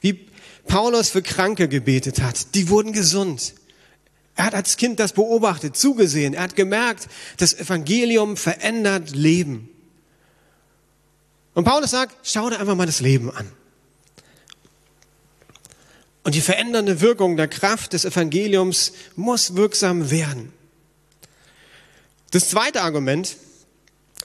Wie 0.00 0.28
Paulus 0.66 1.10
für 1.10 1.22
Kranke 1.22 1.68
gebetet 1.68 2.22
hat. 2.22 2.54
Die 2.54 2.68
wurden 2.68 2.92
gesund. 2.92 3.54
Er 4.36 4.44
hat 4.44 4.54
als 4.54 4.76
Kind 4.76 5.00
das 5.00 5.12
beobachtet, 5.12 5.76
zugesehen. 5.76 6.34
Er 6.34 6.42
hat 6.42 6.56
gemerkt, 6.56 7.08
das 7.38 7.54
Evangelium 7.54 8.36
verändert 8.36 9.10
Leben. 9.10 9.70
Und 11.54 11.64
Paulus 11.64 11.90
sagt, 11.90 12.14
schau 12.22 12.50
dir 12.50 12.60
einfach 12.60 12.74
mal 12.74 12.86
das 12.86 13.00
Leben 13.00 13.30
an. 13.30 13.50
Und 16.22 16.34
die 16.34 16.42
verändernde 16.42 17.00
Wirkung 17.00 17.36
der 17.38 17.48
Kraft 17.48 17.94
des 17.94 18.04
Evangeliums 18.04 18.92
muss 19.14 19.56
wirksam 19.56 20.10
werden. 20.10 20.52
Das 22.32 22.50
zweite 22.50 22.82
Argument 22.82 23.36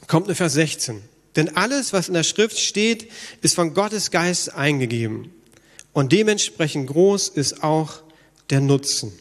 kommt 0.07 0.27
in 0.27 0.35
Vers 0.35 0.53
16. 0.53 1.01
Denn 1.37 1.55
alles, 1.55 1.93
was 1.93 2.09
in 2.09 2.15
der 2.15 2.23
Schrift 2.23 2.59
steht, 2.59 3.09
ist 3.41 3.55
von 3.55 3.73
Gottes 3.73 4.11
Geist 4.11 4.53
eingegeben. 4.53 5.33
Und 5.93 6.11
dementsprechend 6.11 6.87
groß 6.87 7.29
ist 7.29 7.63
auch 7.63 8.01
der 8.49 8.59
Nutzen. 8.59 9.13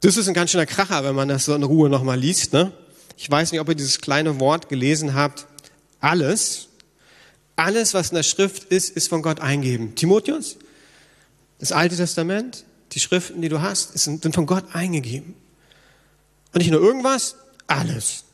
Das 0.00 0.16
ist 0.16 0.28
ein 0.28 0.34
ganz 0.34 0.52
schöner 0.52 0.66
Kracher, 0.66 1.02
wenn 1.02 1.14
man 1.14 1.28
das 1.28 1.44
so 1.44 1.54
in 1.54 1.62
Ruhe 1.64 1.88
nochmal 1.88 2.18
liest. 2.18 2.52
Ne? 2.52 2.72
Ich 3.16 3.28
weiß 3.28 3.50
nicht, 3.50 3.60
ob 3.60 3.68
ihr 3.68 3.74
dieses 3.74 4.00
kleine 4.00 4.38
Wort 4.38 4.68
gelesen 4.68 5.14
habt. 5.14 5.46
Alles, 6.00 6.68
alles, 7.56 7.94
was 7.94 8.10
in 8.10 8.14
der 8.14 8.22
Schrift 8.22 8.64
ist, 8.64 8.90
ist 8.90 9.08
von 9.08 9.22
Gott 9.22 9.40
eingegeben. 9.40 9.96
Timotheus, 9.96 10.56
das 11.58 11.72
Alte 11.72 11.96
Testament, 11.96 12.64
die 12.92 13.00
Schriften, 13.00 13.42
die 13.42 13.48
du 13.48 13.60
hast, 13.60 13.98
sind 13.98 14.32
von 14.32 14.46
Gott 14.46 14.64
eingegeben. 14.72 15.34
Und 16.52 16.58
nicht 16.58 16.70
nur 16.70 16.80
irgendwas, 16.80 17.34
alles. 17.66 18.24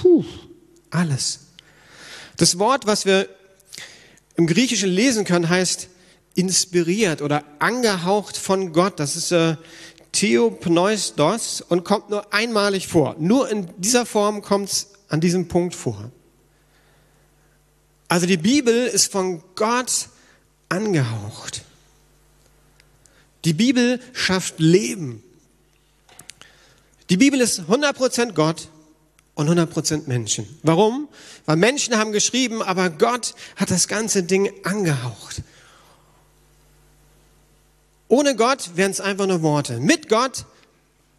Puh, 0.00 0.24
alles. 0.90 1.40
Das 2.36 2.60
Wort, 2.60 2.86
was 2.86 3.04
wir 3.04 3.28
im 4.36 4.46
Griechischen 4.46 4.88
lesen 4.88 5.24
können, 5.24 5.48
heißt 5.48 5.88
inspiriert 6.36 7.20
oder 7.20 7.42
angehaucht 7.58 8.36
von 8.36 8.72
Gott. 8.72 9.00
Das 9.00 9.16
ist 9.16 9.32
äh, 9.32 9.56
Theopneustos 10.12 11.60
und 11.60 11.84
kommt 11.84 12.10
nur 12.10 12.32
einmalig 12.32 12.88
vor. 12.88 13.16
Nur 13.18 13.48
in 13.48 13.68
dieser 13.76 14.06
Form 14.06 14.42
kommt 14.42 14.70
es 14.70 14.88
an 15.08 15.20
diesem 15.20 15.48
Punkt 15.48 15.74
vor. 15.74 16.10
Also 18.08 18.26
die 18.26 18.38
Bibel 18.38 18.86
ist 18.86 19.12
von 19.12 19.42
Gott 19.54 20.08
angehaucht. 20.68 21.62
Die 23.44 23.52
Bibel 23.52 24.00
schafft 24.12 24.58
Leben. 24.58 25.22
Die 27.10 27.16
Bibel 27.16 27.40
ist 27.40 27.60
100% 27.60 28.32
Gott 28.32 28.68
und 29.34 29.48
100% 29.48 30.08
Menschen. 30.08 30.58
Warum? 30.62 31.08
Weil 31.46 31.56
Menschen 31.56 31.96
haben 31.96 32.12
geschrieben, 32.12 32.62
aber 32.62 32.90
Gott 32.90 33.34
hat 33.56 33.70
das 33.70 33.88
ganze 33.88 34.22
Ding 34.22 34.52
angehaucht. 34.64 35.42
Ohne 38.08 38.34
Gott 38.36 38.70
wären 38.74 38.90
es 38.90 39.00
einfach 39.00 39.26
nur 39.26 39.42
Worte. 39.42 39.80
Mit 39.80 40.08
Gott 40.08 40.46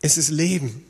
ist 0.02 0.18
es 0.18 0.30
Leben. 0.30 0.86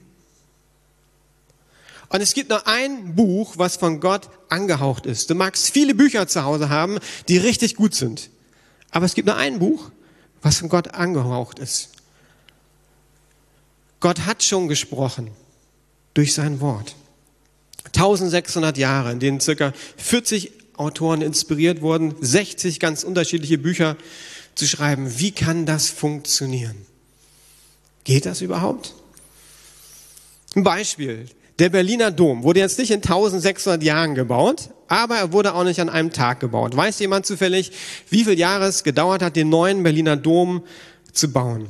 Und 2.10 2.22
es 2.22 2.34
gibt 2.34 2.50
nur 2.50 2.65
ein 2.68 3.15
Buch, 3.15 3.53
was 3.58 3.77
von 3.77 4.00
Gott 4.00 4.29
angehaucht 4.50 5.06
ist. 5.06 5.29
Du 5.29 5.36
magst 5.36 5.70
viele 5.70 5.94
Bücher 5.94 6.27
zu 6.27 6.44
Hause 6.44 6.70
haben, 6.70 7.00
die 7.27 7.38
richtig 7.38 7.75
gut 7.75 7.94
sind. 7.94 8.29
Aber 8.89 9.06
es 9.06 9.13
gibt 9.13 9.27
nur 9.27 9.36
ein 9.36 9.60
Buch, 9.60 9.91
was 10.41 10.58
von 10.58 10.70
Gott 10.70 10.96
angehaucht 10.96 11.60
ist. 11.60 11.89
Gott 14.00 14.25
hat 14.25 14.41
schon 14.44 14.68
gesprochen 14.68 15.29
durch 16.13 16.34
sein 16.34 16.62
Wort. 16.62 16.96
1600 17.88 18.77
Jahre, 18.77 19.12
in 19.12 19.20
denen 19.20 19.39
circa 19.39 19.74
40 19.98 20.51
Autoren 20.77 21.22
inspiriert 21.22 21.82
wurden, 21.82 22.15
60 22.22 22.79
ganz 22.79 23.03
unterschiedliche 23.03 23.58
Bücher 23.58 23.98
zu 24.56 24.68
schreiben. 24.68 25.20
Wie 25.20 25.32
kann 25.32 25.65
das 25.65 25.89
funktionieren? 25.89 26.86
Geht 28.03 28.25
das 28.25 28.41
überhaupt? 28.41 28.94
Ein 30.56 30.63
Beispiel. 30.63 31.27
Der 31.60 31.70
Berliner 31.70 32.10
Dom 32.10 32.44
wurde 32.44 32.62
jetzt 32.62 32.79
nicht 32.79 32.91
in 32.91 32.98
1600 32.98 33.84
Jahren 33.84 34.15
gebaut, 34.15 34.70
aber 34.88 35.18
er 35.18 35.34
wurde 35.34 35.53
auch 35.53 35.65
nicht 35.65 35.82
an 35.82 35.89
einem 35.89 36.12
Tag 36.12 36.39
gebaut. 36.39 36.75
Weiß 36.75 37.00
jemand 37.00 37.25
zufällig, 37.25 37.72
wie 38.10 38.24
viel 38.24 38.39
Jahre 38.39 38.65
es 38.65 38.84
gedauert 38.84 39.22
hat, 39.22 39.36
den 39.36 39.50
neuen 39.50 39.84
Berliner 39.84 40.15
Dom 40.15 40.63
zu 41.12 41.32
bauen? 41.32 41.68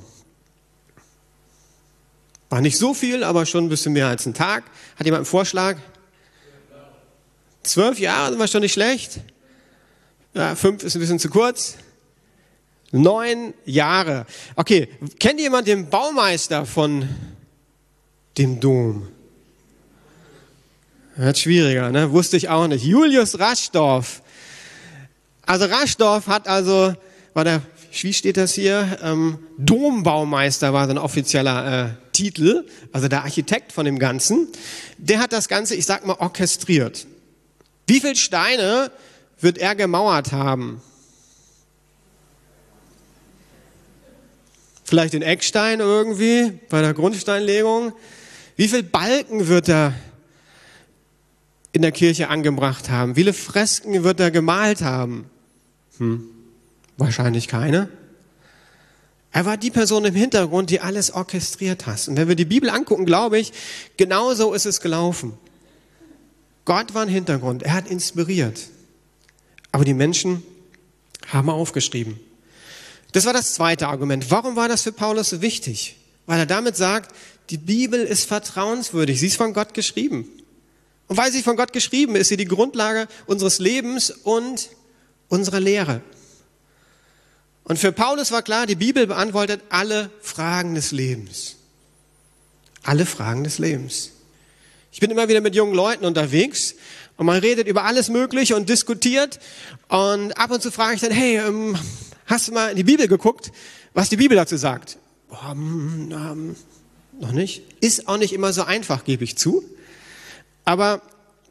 War 2.50 2.62
nicht 2.62 2.78
so 2.78 2.94
viel, 2.94 3.24
aber 3.24 3.46
schon 3.46 3.66
ein 3.66 3.70
bisschen 3.70 3.94
mehr 3.94 4.08
als 4.08 4.26
ein 4.26 4.34
Tag. 4.34 4.64
Hat 4.96 5.06
jemand 5.06 5.20
einen 5.20 5.26
Vorschlag? 5.26 5.78
Zwölf 7.64 8.00
Jahre 8.00 8.32
sind 8.32 8.40
wir 8.40 8.48
schon 8.48 8.62
nicht 8.62 8.74
schlecht. 8.74 9.20
Ja, 10.34 10.56
fünf 10.56 10.84
ist 10.84 10.96
ein 10.96 11.00
bisschen 11.00 11.20
zu 11.20 11.30
kurz. 11.30 11.76
Neun 12.91 13.53
Jahre. 13.65 14.25
Okay, 14.55 14.88
kennt 15.19 15.39
jemand 15.39 15.67
den 15.67 15.89
Baumeister 15.89 16.65
von 16.65 17.08
dem 18.38 18.60
Dom? 18.60 19.08
Wird 21.15 21.38
schwieriger, 21.38 21.91
ne? 21.91 22.12
Wusste 22.12 22.38
ich 22.38 22.50
auch 22.50 22.67
nicht. 22.67 22.86
Julius 22.86 23.39
Raschdorf. 23.39 24.22
Also 25.46 25.65
Raschdorf 25.65 26.27
hat 26.27 26.48
also, 26.48 26.93
war 27.34 27.43
der, 27.43 27.62
wie 27.91 28.13
steht 28.13 28.38
das 28.38 28.53
hier? 28.53 29.00
Ähm, 29.03 29.39
Dombaumeister 29.58 30.74
war 30.74 30.88
sein 30.88 30.98
offizieller 30.98 31.86
äh, 31.86 31.89
Titel, 32.13 32.65
also 32.91 33.08
der 33.08 33.24
Architekt 33.24 33.72
von 33.72 33.86
dem 33.86 34.00
Ganzen, 34.00 34.48
der 34.98 35.19
hat 35.19 35.34
das 35.34 35.48
Ganze, 35.48 35.75
ich 35.75 35.86
sag 35.86 36.05
mal, 36.05 36.17
orchestriert. 36.19 37.08
Wie 37.88 38.00
viele 38.00 38.15
Steine 38.15 38.91
wird 39.39 39.58
er 39.58 39.75
gemauert 39.75 40.31
haben? 40.31 40.81
Vielleicht 44.89 45.13
den 45.13 45.22
Eckstein 45.22 45.81
irgendwie 45.81 46.51
bei 46.67 46.81
der 46.81 46.96
Grundsteinlegung. 46.96 47.93
Wie 48.55 48.67
viele 48.67 48.81
Balken 48.81 49.48
wird 49.48 49.69
er 49.69 49.93
in 51.72 51.84
der 51.84 51.91
Kirche 51.91 52.29
angebracht 52.29 52.89
haben? 52.89 53.15
Wie 53.15 53.22
viele 53.22 53.34
Fresken 53.34 54.03
wird 54.03 54.19
er 54.19 54.31
gemalt 54.31 54.81
haben? 54.81 55.29
Hm, 56.00 56.24
wahrscheinlich 56.98 57.48
keine. 57.48 57.88
Er 59.31 59.46
war 59.46 59.58
die 59.58 59.69
Person 59.69 60.05
im 60.05 60.15
Hintergrund, 60.15 60.72
die 60.72 60.79
alles 60.79 61.13
orchestriert 61.13 61.86
hat. 61.86 62.08
Und 62.08 62.17
wenn 62.17 62.27
wir 62.27 62.36
die 62.36 62.46
Bibel 62.46 62.72
angucken, 62.72 63.05
glaube 63.05 63.38
ich, 63.38 63.53
genauso 63.96 64.55
ist 64.55 64.65
es 64.65 64.81
gelaufen. 64.81 65.34
Gott 66.65 66.96
war 66.96 67.03
im 67.03 67.10
Hintergrund, 67.10 67.62
er 67.62 67.74
hat 67.74 67.88
inspiriert. 67.88 68.60
Aber 69.72 69.86
die 69.86 69.93
Menschen 69.93 70.41
haben 71.27 71.51
aufgeschrieben. 71.51 72.19
Das 73.12 73.25
war 73.25 73.34
das 73.34 73.54
zweite 73.54 73.88
Argument. 73.88 74.30
Warum 74.30 74.56
war 74.56 74.68
das 74.68 74.84
für 74.84 74.92
Paulus 74.92 75.30
so 75.30 75.42
wichtig? 75.42 75.96
Weil 76.25 76.39
er 76.39 76.46
damit 76.46 76.78
sagt, 76.78 77.13
die 77.50 77.58
Bibel 77.58 78.04
ist 78.04 78.25
vertrauenswürdig, 78.25 79.20
sie 79.20 79.28
ist 79.28 79.38
von 79.38 79.54
Gott 79.54 79.74
geschrieben. 79.74 80.30
Und 81.08 81.18
weil 81.18 81.32
sie 81.32 81.42
von 81.42 81.58
Gott 81.58 81.74
geschrieben 81.74 82.16
ist, 82.16 82.22
ist 82.22 82.28
sie 82.30 82.38
die 82.38 82.46
Grundlage 82.46 83.08
unseres 83.25 83.58
Lebens 83.58 84.12
und 84.12 84.70
unserer 85.28 85.60
Lehre. 85.60 86.01
Und 87.63 87.80
für 87.80 87.92
Paulus 87.92 88.32
war 88.32 88.44
klar, 88.44 88.68
die 88.68 88.75
Bibel 88.75 89.08
beantwortet 89.08 89.62
alle 89.70 90.12
Fragen 90.22 90.75
des 90.75 90.92
Lebens. 90.92 91.56
Alle 92.84 93.08
Fragen 93.08 93.44
des 93.44 93.58
Lebens. 93.58 94.12
Ich 94.92 95.00
bin 95.00 95.12
immer 95.12 95.28
wieder 95.28 95.42
mit 95.42 95.56
jungen 95.56 95.74
Leuten 95.74 96.06
unterwegs 96.06 96.75
und 97.18 97.25
man 97.25 97.39
redet 97.39 97.68
über 97.68 97.86
alles 97.86 98.10
Mögliche 98.10 98.56
und 98.56 98.70
diskutiert. 98.70 99.39
Und 99.88 100.34
ab 100.34 100.51
und 100.51 100.62
zu 100.62 100.72
frage 100.72 100.96
ich 100.96 101.01
dann, 101.01 101.12
hey, 101.12 101.38
ähm, 101.38 101.78
hast 102.30 102.48
du 102.48 102.54
mal 102.54 102.70
in 102.70 102.78
die 102.78 102.84
Bibel 102.84 103.08
geguckt, 103.08 103.52
was 103.94 104.10
die 104.10 104.18
Bibel 104.18 104.38
dazu 104.38 104.56
sagt? 104.56 104.98
Boah, 105.28 105.52
ähm, 105.52 106.10
ähm, 106.12 106.56
noch 107.20 107.32
nicht. 107.32 107.64
Ist 107.82 108.08
auch 108.08 108.18
nicht 108.18 108.34
immer 108.34 108.54
so 108.54 108.64
einfach, 108.64 109.04
gebe 109.04 109.24
ich 109.24 109.38
zu. 109.38 109.64
Aber 110.64 111.02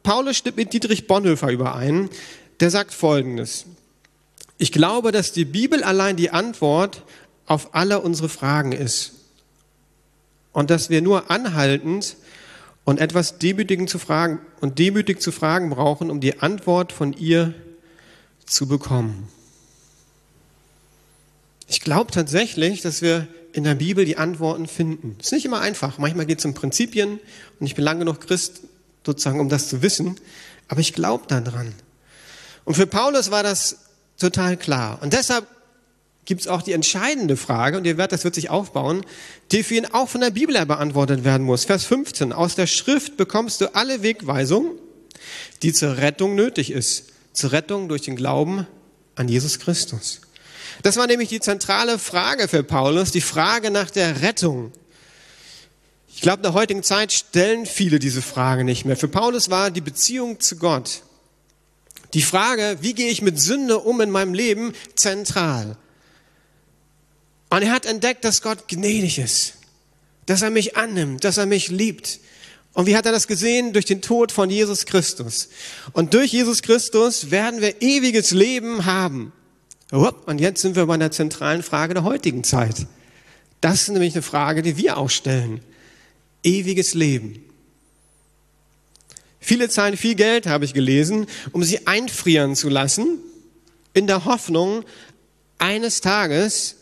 Paulus 0.01 0.37
stimmt 0.37 0.57
mit 0.57 0.73
Dietrich 0.73 1.05
Bonhoeffer 1.05 1.51
überein. 1.51 2.09
Der 2.59 2.71
sagt 2.71 2.93
Folgendes. 2.93 3.65
Ich 4.57 4.71
glaube, 4.71 5.11
dass 5.11 5.31
die 5.31 5.45
Bibel 5.45 5.83
allein 5.83 6.15
die 6.15 6.31
Antwort 6.31 7.03
auf 7.45 7.73
alle 7.75 8.01
unsere 8.01 8.29
Fragen 8.29 8.71
ist. 8.71 9.13
Und 10.51 10.69
dass 10.69 10.89
wir 10.89 11.01
nur 11.01 11.29
anhaltend 11.29 12.17
und 12.83 12.99
etwas 12.99 13.37
demütigend 13.37 13.89
zu 13.89 13.99
fragen 13.99 14.39
und 14.61 14.79
demütig 14.79 15.21
zu 15.21 15.31
fragen 15.31 15.69
brauchen, 15.69 16.09
um 16.09 16.19
die 16.19 16.39
Antwort 16.39 16.91
von 16.91 17.13
ihr 17.13 17.53
zu 18.45 18.67
bekommen. 18.67 19.29
Ich 21.69 21.81
glaube 21.81 22.11
tatsächlich, 22.11 22.81
dass 22.81 23.03
wir 23.03 23.27
in 23.53 23.63
der 23.63 23.75
Bibel 23.75 24.03
die 24.03 24.17
Antworten 24.17 24.67
finden. 24.67 25.15
Ist 25.19 25.31
nicht 25.31 25.45
immer 25.45 25.61
einfach. 25.61 25.99
Manchmal 25.99 26.25
geht 26.25 26.39
es 26.39 26.45
um 26.45 26.55
Prinzipien 26.55 27.19
und 27.59 27.65
ich 27.65 27.75
bin 27.75 27.83
lange 27.83 27.99
genug 27.99 28.21
Christ, 28.21 28.61
sozusagen, 29.05 29.39
um 29.39 29.49
das 29.49 29.69
zu 29.69 29.83
wissen. 29.83 30.15
Aber 30.67 30.81
ich 30.81 30.93
glaube 30.93 31.25
daran. 31.27 31.73
Und 32.65 32.73
für 32.73 32.87
Paulus 32.87 33.29
war 33.29 33.43
das 33.43 33.77
total 34.17 34.57
klar. 34.57 34.97
Und 35.03 35.13
deshalb 35.13 35.45
gibt 36.25 36.41
es 36.41 36.47
auch 36.47 36.63
die 36.63 36.73
entscheidende 36.73 37.37
Frage, 37.37 37.77
und 37.77 37.85
ihr 37.85 37.97
werdet, 37.97 38.13
das 38.13 38.23
wird 38.23 38.33
sich 38.33 38.49
aufbauen, 38.49 39.05
die 39.51 39.61
für 39.61 39.75
ihn 39.75 39.85
auch 39.85 40.09
von 40.09 40.21
der 40.21 40.31
Bibel 40.31 40.55
her 40.55 40.65
beantwortet 40.65 41.23
werden 41.23 41.45
muss. 41.45 41.65
Vers 41.65 41.85
15. 41.85 42.33
Aus 42.33 42.55
der 42.55 42.67
Schrift 42.67 43.15
bekommst 43.15 43.61
du 43.61 43.75
alle 43.75 44.01
Wegweisung, 44.01 44.71
die 45.61 45.71
zur 45.71 45.97
Rettung 45.97 46.33
nötig 46.33 46.71
ist. 46.71 47.05
Zur 47.33 47.51
Rettung 47.51 47.89
durch 47.89 48.01
den 48.01 48.15
Glauben 48.15 48.65
an 49.13 49.27
Jesus 49.27 49.59
Christus. 49.59 50.21
Das 50.81 50.97
war 50.97 51.07
nämlich 51.07 51.29
die 51.29 51.39
zentrale 51.39 51.99
Frage 51.99 52.47
für 52.47 52.63
Paulus, 52.63 53.11
die 53.11 53.21
Frage 53.21 53.69
nach 53.71 53.89
der 53.91 54.21
Rettung. 54.21 54.71
Ich 56.07 56.21
glaube, 56.21 56.37
in 56.37 56.43
der 56.43 56.53
heutigen 56.53 56.83
Zeit 56.83 57.11
stellen 57.11 57.65
viele 57.65 57.99
diese 57.99 58.21
Frage 58.21 58.63
nicht 58.63 58.85
mehr. 58.85 58.97
Für 58.97 59.07
Paulus 59.07 59.49
war 59.49 59.71
die 59.71 59.81
Beziehung 59.81 60.39
zu 60.39 60.57
Gott, 60.57 61.03
die 62.13 62.21
Frage, 62.21 62.77
wie 62.81 62.93
gehe 62.93 63.09
ich 63.09 63.21
mit 63.21 63.39
Sünde 63.39 63.79
um 63.79 64.01
in 64.01 64.09
meinem 64.09 64.33
Leben, 64.33 64.73
zentral. 64.95 65.77
Und 67.49 67.61
er 67.61 67.71
hat 67.71 67.85
entdeckt, 67.85 68.23
dass 68.25 68.41
Gott 68.41 68.67
gnädig 68.67 69.19
ist, 69.19 69.53
dass 70.25 70.41
er 70.41 70.49
mich 70.49 70.77
annimmt, 70.77 71.23
dass 71.23 71.37
er 71.37 71.45
mich 71.45 71.69
liebt. 71.69 72.19
Und 72.73 72.85
wie 72.85 72.95
hat 72.95 73.05
er 73.05 73.11
das 73.11 73.27
gesehen? 73.27 73.73
Durch 73.73 73.85
den 73.85 74.01
Tod 74.01 74.31
von 74.31 74.49
Jesus 74.49 74.85
Christus. 74.85 75.49
Und 75.93 76.13
durch 76.13 76.31
Jesus 76.31 76.61
Christus 76.61 77.31
werden 77.31 77.61
wir 77.61 77.81
ewiges 77.81 78.31
Leben 78.31 78.85
haben. 78.85 79.33
Und 79.91 80.39
jetzt 80.39 80.61
sind 80.61 80.75
wir 80.75 80.85
bei 80.85 80.93
einer 80.93 81.11
zentralen 81.11 81.63
Frage 81.63 81.93
der 81.93 82.03
heutigen 82.03 82.43
Zeit. 82.43 82.85
Das 83.61 83.81
ist 83.81 83.89
nämlich 83.89 84.13
eine 84.13 84.21
Frage, 84.21 84.61
die 84.61 84.77
wir 84.77 84.97
auch 84.97 85.09
stellen. 85.09 85.61
Ewiges 86.43 86.93
Leben. 86.93 87.43
Viele 89.39 89.69
zahlen 89.69 89.97
viel 89.97 90.15
Geld, 90.15 90.47
habe 90.47 90.65
ich 90.65 90.73
gelesen, 90.73 91.27
um 91.51 91.63
sie 91.63 91.87
einfrieren 91.87 92.55
zu 92.55 92.69
lassen, 92.69 93.17
in 93.93 94.05
der 94.05 94.25
Hoffnung, 94.25 94.83
eines 95.57 96.01
Tages 96.01 96.75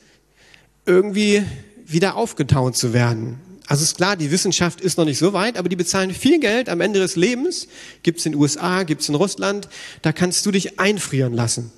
irgendwie 0.85 1.43
wieder 1.85 2.15
aufgetaut 2.15 2.75
zu 2.75 2.93
werden. 2.93 3.39
Also 3.67 3.83
ist 3.83 3.97
klar, 3.97 4.15
die 4.15 4.31
Wissenschaft 4.31 4.81
ist 4.81 4.97
noch 4.97 5.05
nicht 5.05 5.17
so 5.17 5.33
weit, 5.33 5.57
aber 5.57 5.67
die 5.67 5.75
bezahlen 5.75 6.13
viel 6.13 6.39
Geld 6.39 6.69
am 6.69 6.79
Ende 6.79 6.99
des 6.99 7.15
Lebens. 7.15 7.67
Gibt 8.03 8.19
es 8.19 8.25
in 8.25 8.33
den 8.33 8.41
USA, 8.41 8.83
gibt 8.83 9.01
es 9.01 9.09
in 9.09 9.15
Russland. 9.15 9.67
Da 10.01 10.11
kannst 10.13 10.45
du 10.45 10.51
dich 10.51 10.79
einfrieren 10.79 11.33
lassen. 11.33 11.71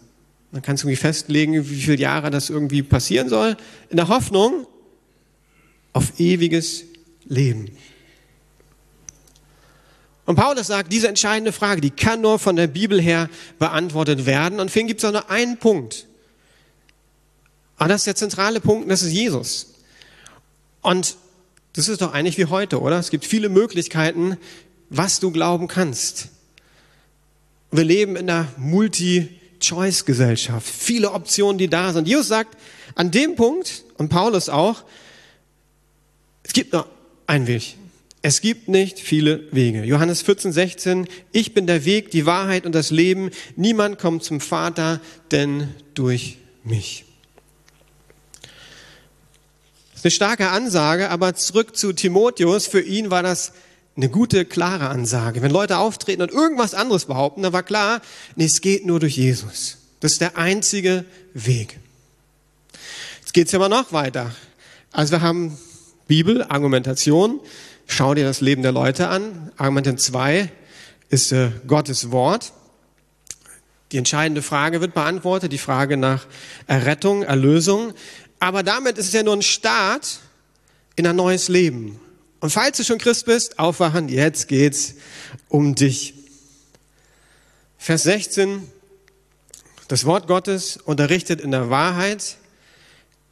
Man 0.52 0.62
kann 0.62 0.76
es 0.76 0.82
irgendwie 0.82 0.96
festlegen, 0.96 1.70
wie 1.70 1.82
viele 1.82 1.98
Jahre 1.98 2.32
das 2.32 2.50
irgendwie 2.50 2.82
passieren 2.82 3.30
soll. 3.30 3.56
In 3.90 3.98
der 3.98 4.08
Hoffnung 4.08 4.66
auf 5.94 6.20
ewiges 6.20 6.86
Leben. 7.26 7.72
Und 10.26 10.36
Paulus 10.36 10.68
sagt, 10.68 10.92
diese 10.94 11.08
entscheidende 11.08 11.52
Frage, 11.52 11.82
die 11.82 11.90
kann 11.90 12.22
nur 12.22 12.38
von 12.38 12.56
der 12.56 12.68
Bibel 12.68 13.02
her 13.02 13.30
beantwortet 13.58 14.26
werden. 14.26 14.60
Und 14.60 14.70
für 14.70 14.80
ihn 14.80 14.88
gibt 14.88 15.04
es 15.04 15.06
auch 15.06 15.12
nur 15.12 15.30
einen 15.30 15.58
Punkt. 15.58 16.06
Aber 17.78 17.90
das 17.90 18.02
ist 18.02 18.08
der 18.08 18.16
zentrale 18.16 18.60
Punkt, 18.60 18.84
und 18.84 18.90
das 18.90 19.02
ist 19.02 19.12
Jesus. 19.12 19.74
Und 20.82 21.16
das 21.74 21.88
ist 21.88 22.02
doch 22.02 22.14
eigentlich 22.14 22.38
wie 22.38 22.46
heute, 22.46 22.82
oder? 22.82 23.00
Es 23.00 23.10
gibt 23.10 23.26
viele 23.26 23.50
Möglichkeiten, 23.50 24.38
was 24.90 25.20
du 25.20 25.32
glauben 25.32 25.68
kannst. 25.68 26.30
Wir 27.72 27.84
leben 27.84 28.16
in 28.16 28.30
einer 28.30 28.48
Multi-Choice-Gesellschaft. 29.60 30.68
Viele 30.68 31.12
Optionen, 31.12 31.58
die 31.58 31.68
da 31.68 31.94
sind. 31.94 32.08
Jesus 32.08 32.28
sagt 32.28 32.58
an 32.96 33.12
dem 33.12 33.36
Punkt, 33.36 33.84
und 33.98 34.10
Paulus 34.10 34.50
auch, 34.50 34.84
es 36.44 36.54
gibt 36.54 36.74
nur 36.74 36.90
einen 37.28 37.48
Weg. 37.48 37.76
Es 38.22 38.42
gibt 38.42 38.68
nicht 38.68 39.00
viele 39.00 39.44
Wege. 39.52 39.84
Johannes 39.84 40.22
14, 40.22 40.52
16, 40.52 41.08
ich 41.32 41.54
bin 41.54 41.68
der 41.68 41.86
Weg, 41.86 42.12
die 42.12 42.26
Wahrheit 42.26 42.66
und 42.66 42.74
das 42.74 42.90
Leben. 42.90 43.30
Niemand 43.56 44.00
kommt 44.00 44.24
zum 44.24 44.42
Vater, 44.42 45.00
denn 45.32 45.70
durch 45.94 46.38
mich 46.64 47.06
ist 49.96 50.06
eine 50.06 50.12
starke 50.12 50.50
Ansage, 50.50 51.10
aber 51.10 51.36
zurück 51.36 51.76
zu 51.76 51.92
Timotheus. 51.92 52.68
Für 52.68 52.82
ihn 52.82 53.12
war 53.12 53.22
das 53.22 53.52
eine 54.00 54.10
gute, 54.10 54.46
klare 54.46 54.88
Ansage. 54.88 55.42
Wenn 55.42 55.52
Leute 55.52 55.78
auftreten 55.78 56.22
und 56.22 56.32
irgendwas 56.32 56.74
anderes 56.74 57.06
behaupten, 57.06 57.44
dann 57.44 57.52
war 57.52 57.64
klar, 57.64 58.02
nee, 58.36 58.46
es 58.46 58.62
geht 58.62 58.86
nur 58.86 59.00
durch 59.00 59.18
Jesus. 59.18 59.78
Das 60.00 60.14
ist 60.14 60.22
der 60.22 60.38
einzige 60.38 61.04
Weg. 61.34 61.80
Jetzt 63.20 63.34
geht's 63.34 63.54
aber 63.54 63.68
noch 63.68 63.92
weiter. 63.92 64.34
Also 64.94 65.12
wir 65.12 65.22
haben 65.22 65.58
Bibel, 66.08 66.44
Argumentation. 66.44 67.42
Schau 67.88 68.14
dir 68.14 68.24
das 68.24 68.40
Leben 68.40 68.62
der 68.62 68.72
Leute 68.72 69.10
an. 69.10 69.52
Argument 69.58 70.00
2 70.00 70.50
ist 71.10 71.34
äh, 71.34 71.52
Gottes 71.68 72.10
Wort. 72.12 72.54
Die 73.92 73.98
entscheidende 73.98 74.42
Frage 74.42 74.80
wird 74.80 74.94
beantwortet, 74.94 75.52
die 75.52 75.58
Frage 75.58 75.98
nach 75.98 76.26
Errettung, 76.68 77.24
Erlösung. 77.24 77.94
Aber 78.40 78.64
damit 78.64 78.98
ist 78.98 79.08
es 79.08 79.14
ja 79.14 79.24
nur 79.24 79.36
ein 79.36 79.42
Start 79.42 80.20
in 80.96 81.06
ein 81.06 81.18
neues 81.18 81.50
Leben. 81.50 82.00
Und 82.40 82.52
falls 82.52 82.78
du 82.78 82.84
schon 82.84 82.98
Christ 82.98 83.26
bist, 83.26 83.60
aufwachen, 83.60 84.10
jetzt 84.10 84.48
geht's 84.48 84.96
um 85.50 85.76
dich. 85.76 86.14
Vers 87.78 88.04
16. 88.04 88.70
Das 89.88 90.06
Wort 90.06 90.28
Gottes 90.28 90.78
unterrichtet 90.78 91.42
in 91.42 91.52
der 91.52 91.70
Wahrheit, 91.70 92.38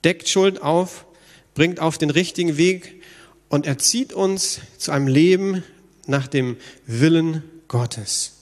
deckt 0.04 0.28
Schuld 0.28 0.62
auf, 0.62 1.06
bringt 1.54 1.80
auf 1.80 1.98
den 1.98 2.10
richtigen 2.10 2.58
Weg 2.58 3.04
und 3.50 3.66
erzieht 3.66 4.12
uns 4.12 4.60
zu 4.78 4.92
einem 4.92 5.08
Leben 5.08 5.64
nach 6.06 6.28
dem 6.28 6.58
Willen 6.86 7.44
Gottes. 7.68 8.34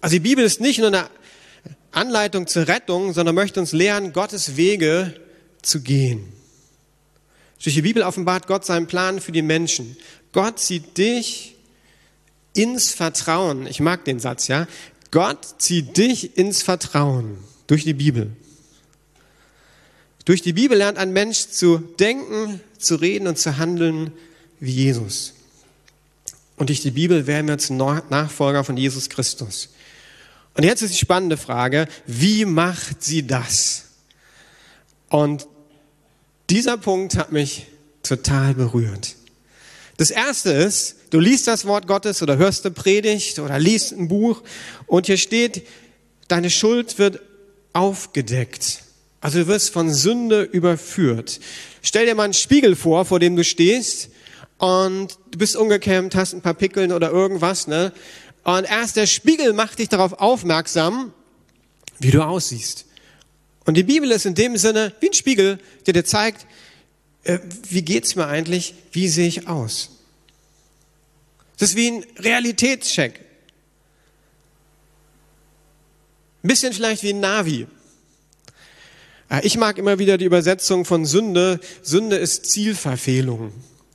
Also 0.00 0.16
die 0.16 0.20
Bibel 0.20 0.44
ist 0.44 0.60
nicht 0.60 0.78
nur 0.78 0.88
eine 0.88 1.08
Anleitung 1.90 2.46
zur 2.46 2.68
Rettung, 2.68 3.12
sondern 3.14 3.34
möchte 3.34 3.60
uns 3.60 3.72
lehren, 3.72 4.12
Gottes 4.12 4.56
Wege 4.56 5.14
zu 5.62 5.80
gehen. 5.80 6.35
Durch 7.62 7.74
die 7.74 7.82
Bibel 7.82 8.02
offenbart 8.02 8.46
Gott 8.46 8.64
seinen 8.64 8.86
Plan 8.86 9.20
für 9.20 9.32
die 9.32 9.42
Menschen. 9.42 9.96
Gott 10.32 10.58
zieht 10.58 10.98
dich 10.98 11.56
ins 12.52 12.92
Vertrauen. 12.92 13.66
Ich 13.66 13.80
mag 13.80 14.04
den 14.04 14.20
Satz, 14.20 14.48
ja. 14.48 14.66
Gott 15.10 15.46
zieht 15.58 15.96
dich 15.96 16.36
ins 16.36 16.62
Vertrauen 16.62 17.38
durch 17.66 17.84
die 17.84 17.94
Bibel. 17.94 18.32
Durch 20.24 20.42
die 20.42 20.52
Bibel 20.52 20.76
lernt 20.76 20.98
ein 20.98 21.12
Mensch 21.12 21.48
zu 21.48 21.78
denken, 21.78 22.60
zu 22.78 22.96
reden 22.96 23.28
und 23.28 23.38
zu 23.38 23.58
handeln 23.58 24.12
wie 24.58 24.72
Jesus. 24.72 25.34
Und 26.56 26.70
durch 26.70 26.80
die 26.80 26.90
Bibel 26.90 27.26
werden 27.26 27.46
wir 27.48 27.58
zum 27.58 27.76
Nachfolger 27.76 28.64
von 28.64 28.76
Jesus 28.76 29.08
Christus. 29.08 29.68
Und 30.54 30.64
jetzt 30.64 30.82
ist 30.82 30.94
die 30.94 30.98
spannende 30.98 31.36
Frage, 31.36 31.86
wie 32.06 32.44
macht 32.44 33.04
sie 33.04 33.26
das? 33.26 33.84
Und 35.08 35.46
dieser 36.50 36.76
Punkt 36.76 37.16
hat 37.16 37.32
mich 37.32 37.66
total 38.02 38.54
berührt. 38.54 39.16
Das 39.96 40.10
erste 40.10 40.50
ist, 40.50 40.96
du 41.10 41.18
liest 41.18 41.46
das 41.46 41.64
Wort 41.64 41.86
Gottes 41.86 42.22
oder 42.22 42.36
hörst 42.36 42.66
eine 42.66 42.74
Predigt 42.74 43.38
oder 43.38 43.58
liest 43.58 43.92
ein 43.92 44.08
Buch 44.08 44.42
und 44.86 45.06
hier 45.06 45.16
steht, 45.16 45.66
deine 46.28 46.50
Schuld 46.50 46.98
wird 46.98 47.20
aufgedeckt. 47.72 48.82
Also 49.20 49.40
du 49.40 49.46
wirst 49.48 49.70
von 49.70 49.92
Sünde 49.92 50.42
überführt. 50.42 51.40
Stell 51.82 52.06
dir 52.06 52.14
mal 52.14 52.24
einen 52.24 52.34
Spiegel 52.34 52.76
vor, 52.76 53.04
vor 53.04 53.18
dem 53.18 53.36
du 53.36 53.44
stehst 53.44 54.10
und 54.58 55.18
du 55.30 55.38
bist 55.38 55.56
ungekämmt, 55.56 56.14
hast 56.14 56.34
ein 56.34 56.42
paar 56.42 56.54
Pickeln 56.54 56.92
oder 56.92 57.10
irgendwas, 57.10 57.66
ne? 57.66 57.92
Und 58.44 58.64
erst 58.64 58.96
der 58.96 59.06
Spiegel 59.06 59.52
macht 59.52 59.80
dich 59.80 59.88
darauf 59.88 60.12
aufmerksam, 60.20 61.12
wie 61.98 62.12
du 62.12 62.22
aussiehst. 62.22 62.86
Und 63.66 63.74
die 63.74 63.82
Bibel 63.82 64.10
ist 64.12 64.24
in 64.26 64.34
dem 64.34 64.56
Sinne 64.56 64.94
wie 65.00 65.08
ein 65.08 65.12
Spiegel, 65.12 65.58
der 65.86 65.92
dir 65.92 66.04
zeigt, 66.04 66.46
äh, 67.24 67.40
wie 67.68 67.82
geht's 67.82 68.14
mir 68.14 68.28
eigentlich, 68.28 68.74
wie 68.92 69.08
sehe 69.08 69.26
ich 69.26 69.48
aus. 69.48 69.90
Das 71.58 71.70
ist 71.70 71.76
wie 71.76 71.90
ein 71.90 72.06
Realitätscheck. 72.18 73.20
Ein 76.42 76.48
bisschen 76.48 76.72
vielleicht 76.72 77.02
wie 77.02 77.12
ein 77.12 77.20
Navi. 77.20 77.66
Äh, 79.28 79.44
ich 79.44 79.56
mag 79.56 79.78
immer 79.78 79.98
wieder 79.98 80.16
die 80.16 80.26
Übersetzung 80.26 80.84
von 80.84 81.04
Sünde. 81.04 81.58
Sünde 81.82 82.16
ist 82.16 82.46
Zielverfehlung. 82.46 83.52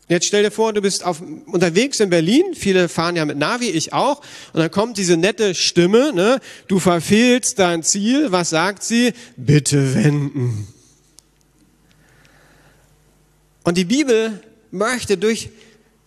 Jetzt 0.07 0.25
stell 0.25 0.43
dir 0.43 0.51
vor, 0.51 0.73
du 0.73 0.81
bist 0.81 1.05
auf, 1.05 1.21
unterwegs 1.45 1.99
in 1.99 2.09
Berlin, 2.09 2.43
viele 2.53 2.89
fahren 2.89 3.15
ja 3.15 3.23
mit 3.23 3.37
Navi, 3.37 3.69
ich 3.69 3.93
auch, 3.93 4.19
und 4.51 4.59
dann 4.59 4.69
kommt 4.69 4.97
diese 4.97 5.15
nette 5.15 5.55
Stimme, 5.55 6.11
ne? 6.13 6.41
du 6.67 6.79
verfehlst 6.79 7.59
dein 7.59 7.81
Ziel, 7.83 8.31
was 8.31 8.49
sagt 8.49 8.83
sie? 8.83 9.13
Bitte 9.37 9.95
wenden. 9.95 10.67
Und 13.63 13.77
die 13.77 13.85
Bibel 13.85 14.41
möchte 14.71 15.17
durch 15.17 15.49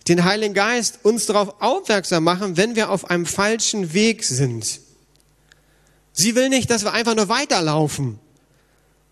den 0.07 0.23
Heiligen 0.23 0.53
Geist 0.53 0.99
uns 1.03 1.25
darauf 1.25 1.61
aufmerksam 1.61 2.23
machen, 2.23 2.57
wenn 2.57 2.75
wir 2.75 2.91
auf 2.91 3.09
einem 3.09 3.25
falschen 3.25 3.93
Weg 3.93 4.23
sind. 4.23 4.81
Sie 6.13 6.35
will 6.35 6.49
nicht, 6.49 6.69
dass 6.69 6.83
wir 6.83 6.93
einfach 6.93 7.15
nur 7.15 7.27
weiterlaufen. 7.27 8.19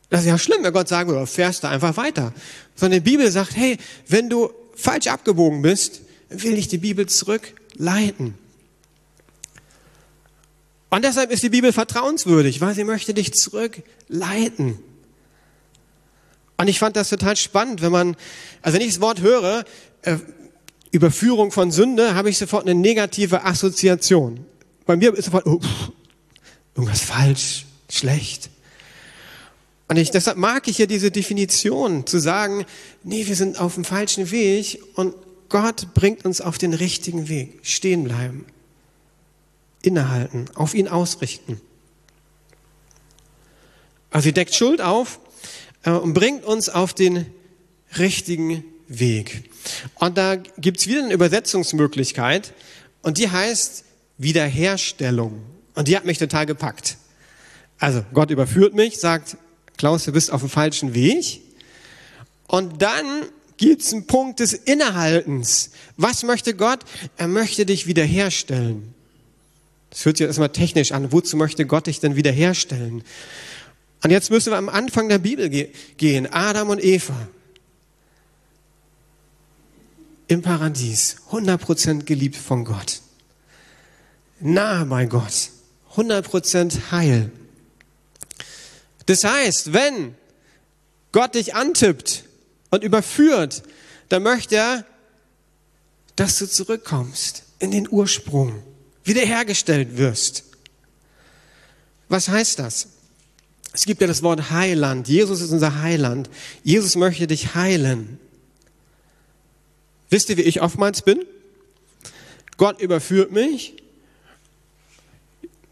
Das 0.09 0.21
ist 0.21 0.27
ja 0.27 0.37
schlimm, 0.37 0.63
wenn 0.63 0.73
Gott 0.73 0.87
sagen 0.87 1.09
würde, 1.09 1.25
fährst 1.25 1.63
du 1.63 1.67
einfach 1.67 1.97
weiter. 1.97 2.33
Sondern 2.75 3.03
die 3.03 3.09
Bibel 3.09 3.29
sagt, 3.31 3.55
hey, 3.55 3.77
wenn 4.07 4.29
du 4.29 4.51
falsch 4.75 5.07
abgebogen 5.07 5.61
bist, 5.61 6.01
will 6.29 6.55
dich 6.55 6.67
die 6.67 6.77
Bibel 6.77 7.07
zurückleiten. 7.07 8.35
Und 10.89 11.03
deshalb 11.03 11.31
ist 11.31 11.41
die 11.41 11.49
Bibel 11.49 11.73
vertrauenswürdig, 11.73 12.61
weil 12.61 12.75
sie 12.75 12.83
möchte 12.83 13.13
dich 13.13 13.33
zurückleiten. 13.33 14.77
Und 16.57 16.67
ich 16.67 16.77
fand 16.77 16.95
das 16.95 17.09
total 17.09 17.35
spannend, 17.35 17.81
wenn 17.81 17.91
man, 17.91 18.15
also 18.61 18.77
wenn 18.77 18.85
ich 18.85 18.93
das 18.93 19.01
Wort 19.01 19.21
höre, 19.21 19.65
äh, 20.03 20.17
Überführung 20.91 21.51
von 21.51 21.71
Sünde, 21.71 22.13
habe 22.13 22.29
ich 22.29 22.37
sofort 22.37 22.67
eine 22.67 22.79
negative 22.79 23.43
Assoziation. 23.43 24.45
Bei 24.85 24.95
mir 24.95 25.13
ist 25.15 25.25
sofort, 25.25 25.47
oh, 25.47 25.59
pff, 25.59 25.91
irgendwas 26.75 27.01
falsch, 27.01 27.65
schlecht. 27.89 28.51
Und 29.93 29.99
ich, 29.99 30.09
deshalb 30.09 30.39
mag 30.39 30.67
ich 30.67 30.79
ja 30.79 30.87
diese 30.87 31.11
Definition, 31.11 32.07
zu 32.07 32.17
sagen, 32.17 32.65
nee, 33.03 33.27
wir 33.27 33.35
sind 33.35 33.59
auf 33.59 33.75
dem 33.75 33.85
falschen 33.85 34.31
Weg 34.31 34.81
und 34.95 35.13
Gott 35.49 35.93
bringt 35.93 36.25
uns 36.25 36.41
auf 36.41 36.57
den 36.57 36.73
richtigen 36.73 37.29
Weg. 37.29 37.59
Stehen 37.61 38.05
bleiben, 38.05 38.47
innehalten, 39.83 40.45
auf 40.55 40.73
ihn 40.73 40.87
ausrichten. 40.87 41.61
Also 44.09 44.23
sie 44.23 44.33
deckt 44.33 44.55
Schuld 44.55 44.81
auf 44.81 45.19
äh, 45.83 45.91
und 45.91 46.15
bringt 46.15 46.43
uns 46.43 46.69
auf 46.69 46.95
den 46.95 47.27
richtigen 47.99 48.65
Weg. 48.87 49.51
Und 49.93 50.17
da 50.17 50.37
gibt's 50.37 50.87
wieder 50.87 51.03
eine 51.03 51.13
Übersetzungsmöglichkeit 51.13 52.51
und 53.03 53.19
die 53.19 53.29
heißt 53.29 53.85
Wiederherstellung. 54.17 55.43
Und 55.75 55.87
die 55.87 55.95
hat 55.95 56.05
mich 56.05 56.17
total 56.17 56.47
gepackt. 56.47 56.97
Also 57.77 58.03
Gott 58.11 58.31
überführt 58.31 58.73
mich, 58.73 58.99
sagt, 58.99 59.37
Klaus, 59.77 60.05
du 60.05 60.11
bist 60.11 60.31
auf 60.31 60.41
dem 60.41 60.49
falschen 60.49 60.93
Weg. 60.93 61.41
Und 62.47 62.81
dann 62.81 63.05
gibt's 63.57 63.93
einen 63.93 64.07
Punkt 64.07 64.39
des 64.39 64.53
Innehaltens. 64.53 65.71
Was 65.97 66.23
möchte 66.23 66.53
Gott? 66.53 66.79
Er 67.17 67.27
möchte 67.27 67.65
dich 67.65 67.87
wiederherstellen. 67.87 68.93
Das 69.89 70.05
hört 70.05 70.17
sich 70.17 70.27
erstmal 70.27 70.49
technisch 70.49 70.91
an. 70.91 71.11
Wozu 71.11 71.37
möchte 71.37 71.65
Gott 71.65 71.87
dich 71.87 71.99
denn 71.99 72.15
wiederherstellen? 72.15 73.03
Und 74.03 74.11
jetzt 74.11 74.31
müssen 74.31 74.51
wir 74.51 74.57
am 74.57 74.69
Anfang 74.69 75.07
der 75.07 75.19
Bibel 75.19 75.49
gehen. 75.49 76.27
Adam 76.31 76.69
und 76.69 76.83
Eva. 76.83 77.27
Im 80.27 80.41
Paradies. 80.41 81.17
100% 81.31 82.03
geliebt 82.03 82.35
von 82.35 82.65
Gott. 82.65 83.01
Nahe 84.39 84.85
bei 84.85 85.05
Gott. 85.05 85.49
100% 85.95 86.91
Heil. 86.91 87.31
Das 89.05 89.23
heißt, 89.23 89.73
wenn 89.73 90.15
Gott 91.11 91.35
dich 91.35 91.55
antippt 91.55 92.23
und 92.69 92.83
überführt, 92.83 93.63
dann 94.09 94.23
möchte 94.23 94.55
er, 94.55 94.85
dass 96.15 96.37
du 96.37 96.47
zurückkommst 96.47 97.43
in 97.59 97.71
den 97.71 97.87
Ursprung, 97.89 98.61
wiederhergestellt 99.03 99.97
wirst. 99.97 100.43
Was 102.09 102.29
heißt 102.29 102.59
das? 102.59 102.87
Es 103.73 103.85
gibt 103.85 104.01
ja 104.01 104.07
das 104.07 104.21
Wort 104.21 104.51
Heiland. 104.51 105.07
Jesus 105.07 105.41
ist 105.41 105.51
unser 105.51 105.81
Heiland. 105.81 106.29
Jesus 106.63 106.95
möchte 106.95 107.25
dich 107.25 107.55
heilen. 107.55 108.19
Wisst 110.09 110.29
ihr, 110.29 110.37
wie 110.37 110.43
ich 110.43 110.61
oftmals 110.61 111.01
bin? 111.01 111.25
Gott 112.57 112.79
überführt 112.79 113.31
mich. 113.31 113.81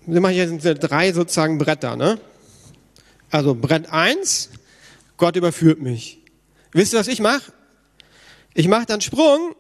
Wir 0.08 0.20
machen 0.20 0.36
jetzt 0.36 0.64
drei 0.82 1.14
sozusagen 1.14 1.60
Bretter, 1.60 1.96
ne? 1.96 2.20
Also 3.32 3.56
Brett 3.56 3.90
1, 3.90 4.50
Gott 5.18 5.38
überführt 5.38 5.82
mich. 5.82 6.20
Wisst 6.74 6.94
ihr, 6.94 7.00
was 7.00 7.08
ich 7.08 7.22
mache? 7.22 7.54
Ich 8.54 8.68
mache 8.68 8.86
dann 8.86 9.02
Sprung. 9.02 9.56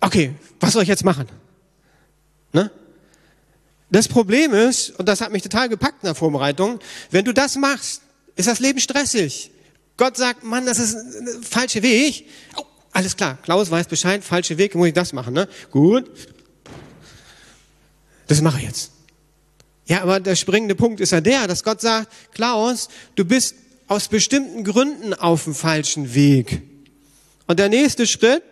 Okay, 0.00 0.34
was 0.60 0.74
soll 0.74 0.82
ich 0.82 0.88
jetzt 0.88 1.04
machen? 1.04 1.26
Ne? 2.52 2.70
Das 3.90 4.08
Problem 4.08 4.52
ist, 4.52 4.90
und 4.98 5.08
das 5.08 5.20
hat 5.20 5.32
mich 5.32 5.42
total 5.42 5.68
gepackt 5.68 6.02
in 6.02 6.06
der 6.06 6.14
Vorbereitung, 6.14 6.78
wenn 7.10 7.24
du 7.24 7.32
das 7.32 7.56
machst, 7.56 8.02
ist 8.36 8.48
das 8.48 8.60
Leben 8.60 8.80
stressig. 8.80 9.50
Gott 9.96 10.16
sagt, 10.16 10.44
Mann, 10.44 10.66
das 10.66 10.78
ist 10.78 10.94
ein 10.94 11.42
falscher 11.42 11.82
Weg. 11.82 12.28
Oh, 12.56 12.64
alles 12.92 13.16
klar, 13.16 13.38
Klaus 13.42 13.70
weiß 13.70 13.86
Bescheid, 13.86 14.24
falscher 14.24 14.58
Weg, 14.58 14.74
muss 14.74 14.88
ich 14.88 14.94
das 14.94 15.12
machen, 15.12 15.34
ne? 15.34 15.48
Gut. 15.70 16.10
Das 18.26 18.40
mache 18.40 18.58
ich 18.58 18.64
jetzt. 18.64 18.91
Ja, 19.86 20.02
aber 20.02 20.20
der 20.20 20.36
springende 20.36 20.74
Punkt 20.74 21.00
ist 21.00 21.12
ja 21.12 21.20
der, 21.20 21.46
dass 21.46 21.64
Gott 21.64 21.80
sagt, 21.80 22.08
Klaus, 22.34 22.88
du 23.14 23.24
bist 23.24 23.54
aus 23.88 24.08
bestimmten 24.08 24.64
Gründen 24.64 25.12
auf 25.12 25.44
dem 25.44 25.54
falschen 25.54 26.14
Weg. 26.14 26.62
Und 27.46 27.58
der 27.58 27.68
nächste 27.68 28.06
Schritt, 28.06 28.42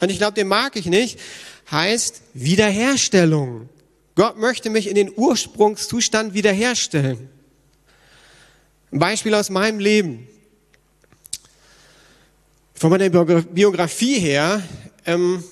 und 0.00 0.10
ich 0.10 0.18
glaube, 0.18 0.34
den 0.34 0.48
mag 0.48 0.76
ich 0.76 0.86
nicht, 0.86 1.18
heißt 1.70 2.20
Wiederherstellung. 2.34 3.68
Gott 4.14 4.38
möchte 4.38 4.70
mich 4.70 4.88
in 4.88 4.94
den 4.94 5.12
Ursprungszustand 5.14 6.34
wiederherstellen. 6.34 7.28
Ein 8.90 8.98
Beispiel 8.98 9.34
aus 9.34 9.50
meinem 9.50 9.80
Leben. 9.80 10.28
Von 12.74 12.90
meiner 12.90 13.10
Biografie 13.10 14.18
her 14.18 14.62
ähm, 15.04 15.42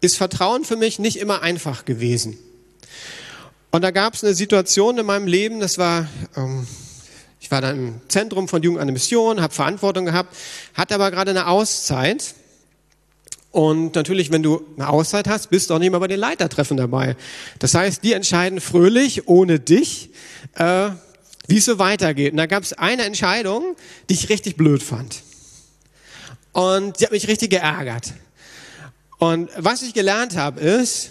ist 0.00 0.16
Vertrauen 0.16 0.64
für 0.64 0.76
mich 0.76 0.98
nicht 0.98 1.16
immer 1.16 1.42
einfach 1.42 1.84
gewesen. 1.84 2.38
Und 3.72 3.82
da 3.82 3.92
gab 3.92 4.14
es 4.14 4.24
eine 4.24 4.34
Situation 4.34 4.98
in 4.98 5.06
meinem 5.06 5.28
Leben, 5.28 5.60
das 5.60 5.78
war, 5.78 6.08
ähm, 6.36 6.66
ich 7.38 7.50
war 7.52 7.60
dann 7.60 7.76
im 7.76 8.00
Zentrum 8.08 8.48
von 8.48 8.62
Jugend 8.62 8.80
an 8.80 8.88
der 8.88 8.92
Mission, 8.92 9.40
habe 9.40 9.54
Verantwortung 9.54 10.06
gehabt, 10.06 10.36
hatte 10.74 10.94
aber 10.96 11.10
gerade 11.12 11.30
eine 11.30 11.46
Auszeit. 11.46 12.34
Und 13.52 13.94
natürlich, 13.94 14.32
wenn 14.32 14.42
du 14.42 14.64
eine 14.76 14.88
Auszeit 14.88 15.28
hast, 15.28 15.50
bist 15.50 15.70
du 15.70 15.74
auch 15.74 15.78
nicht 15.78 15.90
mehr 15.90 16.00
bei 16.00 16.08
den 16.08 16.18
Leitertreffen 16.18 16.76
dabei. 16.76 17.16
Das 17.60 17.74
heißt, 17.74 18.02
die 18.02 18.12
entscheiden 18.12 18.60
fröhlich, 18.60 19.28
ohne 19.28 19.60
dich, 19.60 20.10
äh, 20.54 20.90
wie 21.46 21.58
es 21.58 21.64
so 21.64 21.78
weitergeht. 21.78 22.32
Und 22.32 22.38
da 22.38 22.46
gab 22.46 22.64
es 22.64 22.72
eine 22.72 23.04
Entscheidung, 23.04 23.76
die 24.08 24.14
ich 24.14 24.28
richtig 24.28 24.56
blöd 24.56 24.82
fand. 24.82 25.22
Und 26.52 26.98
die 26.98 27.04
hat 27.04 27.12
mich 27.12 27.28
richtig 27.28 27.50
geärgert. 27.50 28.14
Und 29.18 29.50
was 29.56 29.82
ich 29.82 29.94
gelernt 29.94 30.36
habe, 30.36 30.60
ist, 30.60 31.10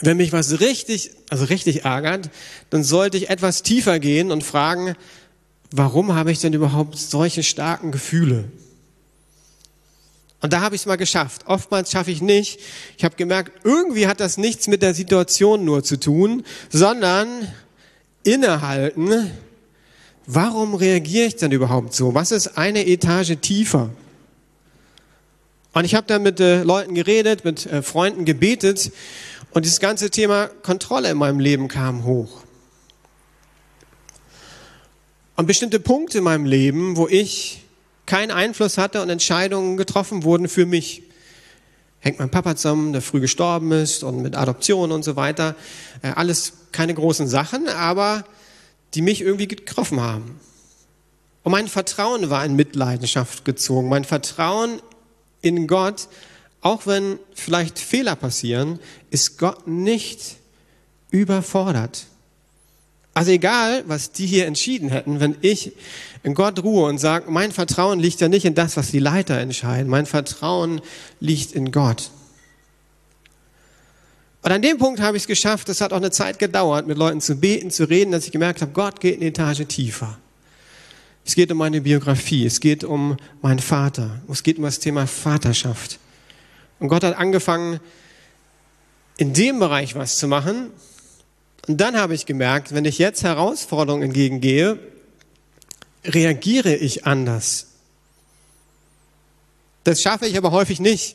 wenn 0.00 0.16
mich 0.16 0.32
was 0.32 0.60
richtig, 0.60 1.12
also 1.32 1.46
richtig 1.46 1.86
ärgert, 1.86 2.28
dann 2.68 2.84
sollte 2.84 3.16
ich 3.16 3.30
etwas 3.30 3.62
tiefer 3.62 3.98
gehen 3.98 4.30
und 4.30 4.44
fragen, 4.44 4.94
warum 5.70 6.14
habe 6.14 6.30
ich 6.30 6.40
denn 6.40 6.52
überhaupt 6.52 6.98
solche 6.98 7.42
starken 7.42 7.90
Gefühle? 7.90 8.44
Und 10.42 10.52
da 10.52 10.60
habe 10.60 10.74
ich 10.74 10.82
es 10.82 10.86
mal 10.86 10.96
geschafft. 10.96 11.46
Oftmals 11.46 11.90
schaffe 11.90 12.10
ich 12.10 12.20
nicht. 12.20 12.60
Ich 12.98 13.04
habe 13.04 13.16
gemerkt, 13.16 13.64
irgendwie 13.64 14.08
hat 14.08 14.20
das 14.20 14.36
nichts 14.36 14.66
mit 14.66 14.82
der 14.82 14.92
Situation 14.92 15.64
nur 15.64 15.82
zu 15.82 15.98
tun, 15.98 16.44
sondern 16.68 17.28
innehalten. 18.24 19.30
Warum 20.26 20.74
reagiere 20.74 21.28
ich 21.28 21.36
denn 21.36 21.50
überhaupt 21.50 21.94
so? 21.94 22.12
Was 22.14 22.30
ist 22.30 22.58
eine 22.58 22.86
Etage 22.86 23.38
tiefer? 23.40 23.88
Und 25.72 25.86
ich 25.86 25.94
habe 25.94 26.06
dann 26.06 26.22
mit 26.22 26.40
äh, 26.40 26.62
Leuten 26.62 26.94
geredet, 26.94 27.46
mit 27.46 27.64
äh, 27.64 27.80
Freunden 27.80 28.26
gebetet 28.26 28.92
und 29.54 29.64
dieses 29.64 29.80
ganze 29.80 30.10
Thema 30.10 30.48
Kontrolle 30.48 31.10
in 31.10 31.18
meinem 31.18 31.40
Leben 31.40 31.68
kam 31.68 32.04
hoch. 32.04 32.40
Und 35.36 35.46
bestimmte 35.46 35.80
Punkte 35.80 36.18
in 36.18 36.24
meinem 36.24 36.46
Leben, 36.46 36.96
wo 36.96 37.08
ich 37.08 37.64
keinen 38.06 38.30
Einfluss 38.30 38.78
hatte 38.78 39.02
und 39.02 39.10
Entscheidungen 39.10 39.76
getroffen 39.76 40.24
wurden 40.24 40.48
für 40.48 40.66
mich. 40.66 41.02
Hängt 42.00 42.18
mein 42.18 42.30
Papa 42.30 42.56
zusammen, 42.56 42.92
der 42.92 43.00
früh 43.00 43.20
gestorben 43.20 43.72
ist 43.72 44.02
und 44.02 44.22
mit 44.22 44.36
Adoption 44.36 44.90
und 44.90 45.04
so 45.04 45.16
weiter. 45.16 45.54
Äh, 46.02 46.08
alles 46.08 46.54
keine 46.72 46.94
großen 46.94 47.28
Sachen, 47.28 47.68
aber 47.68 48.24
die 48.94 49.02
mich 49.02 49.20
irgendwie 49.20 49.46
getroffen 49.46 50.00
haben. 50.00 50.40
Und 51.44 51.52
mein 51.52 51.68
Vertrauen 51.68 52.28
war 52.30 52.44
in 52.44 52.56
Mitleidenschaft 52.56 53.44
gezogen. 53.44 53.88
Mein 53.88 54.04
Vertrauen 54.04 54.80
in 55.40 55.66
Gott 55.66 56.08
auch 56.62 56.86
wenn 56.86 57.18
vielleicht 57.34 57.78
Fehler 57.78 58.16
passieren, 58.16 58.78
ist 59.10 59.38
Gott 59.38 59.66
nicht 59.66 60.36
überfordert. 61.10 62.06
Also 63.14 63.32
egal, 63.32 63.84
was 63.86 64.12
die 64.12 64.26
hier 64.26 64.46
entschieden 64.46 64.88
hätten, 64.88 65.20
wenn 65.20 65.36
ich 65.42 65.72
in 66.22 66.34
Gott 66.34 66.62
ruhe 66.62 66.88
und 66.88 66.98
sage, 66.98 67.30
mein 67.30 67.52
Vertrauen 67.52 68.00
liegt 68.00 68.20
ja 68.20 68.28
nicht 68.28 68.46
in 68.46 68.54
das, 68.54 68.76
was 68.76 68.90
die 68.90 69.00
Leiter 69.00 69.38
entscheiden, 69.38 69.90
mein 69.90 70.06
Vertrauen 70.06 70.80
liegt 71.20 71.52
in 71.52 71.72
Gott. 71.72 72.10
Und 74.42 74.50
an 74.50 74.62
dem 74.62 74.78
Punkt 74.78 75.00
habe 75.00 75.16
ich 75.16 75.24
es 75.24 75.26
geschafft, 75.26 75.68
es 75.68 75.80
hat 75.80 75.92
auch 75.92 75.98
eine 75.98 76.10
Zeit 76.10 76.38
gedauert, 76.38 76.86
mit 76.86 76.96
Leuten 76.96 77.20
zu 77.20 77.36
beten, 77.36 77.70
zu 77.70 77.84
reden, 77.84 78.12
dass 78.12 78.24
ich 78.24 78.32
gemerkt 78.32 78.62
habe, 78.62 78.72
Gott 78.72 79.00
geht 79.00 79.16
eine 79.16 79.26
Etage 79.26 79.66
tiefer. 79.66 80.18
Es 81.24 81.34
geht 81.34 81.52
um 81.52 81.58
meine 81.58 81.80
Biografie, 81.80 82.46
es 82.46 82.60
geht 82.60 82.82
um 82.82 83.16
meinen 83.42 83.60
Vater, 83.60 84.20
es 84.28 84.42
geht 84.42 84.58
um 84.58 84.64
das 84.64 84.78
Thema 84.78 85.06
Vaterschaft. 85.06 85.98
Und 86.82 86.88
Gott 86.88 87.04
hat 87.04 87.16
angefangen, 87.16 87.78
in 89.16 89.32
dem 89.32 89.60
Bereich 89.60 89.94
was 89.94 90.16
zu 90.18 90.26
machen. 90.26 90.72
Und 91.68 91.80
dann 91.80 91.96
habe 91.96 92.12
ich 92.12 92.26
gemerkt, 92.26 92.74
wenn 92.74 92.84
ich 92.84 92.98
jetzt 92.98 93.22
Herausforderungen 93.22 94.02
entgegengehe, 94.02 94.80
reagiere 96.04 96.74
ich 96.74 97.06
anders. 97.06 97.68
Das 99.84 100.02
schaffe 100.02 100.26
ich 100.26 100.36
aber 100.36 100.50
häufig 100.50 100.80
nicht. 100.80 101.14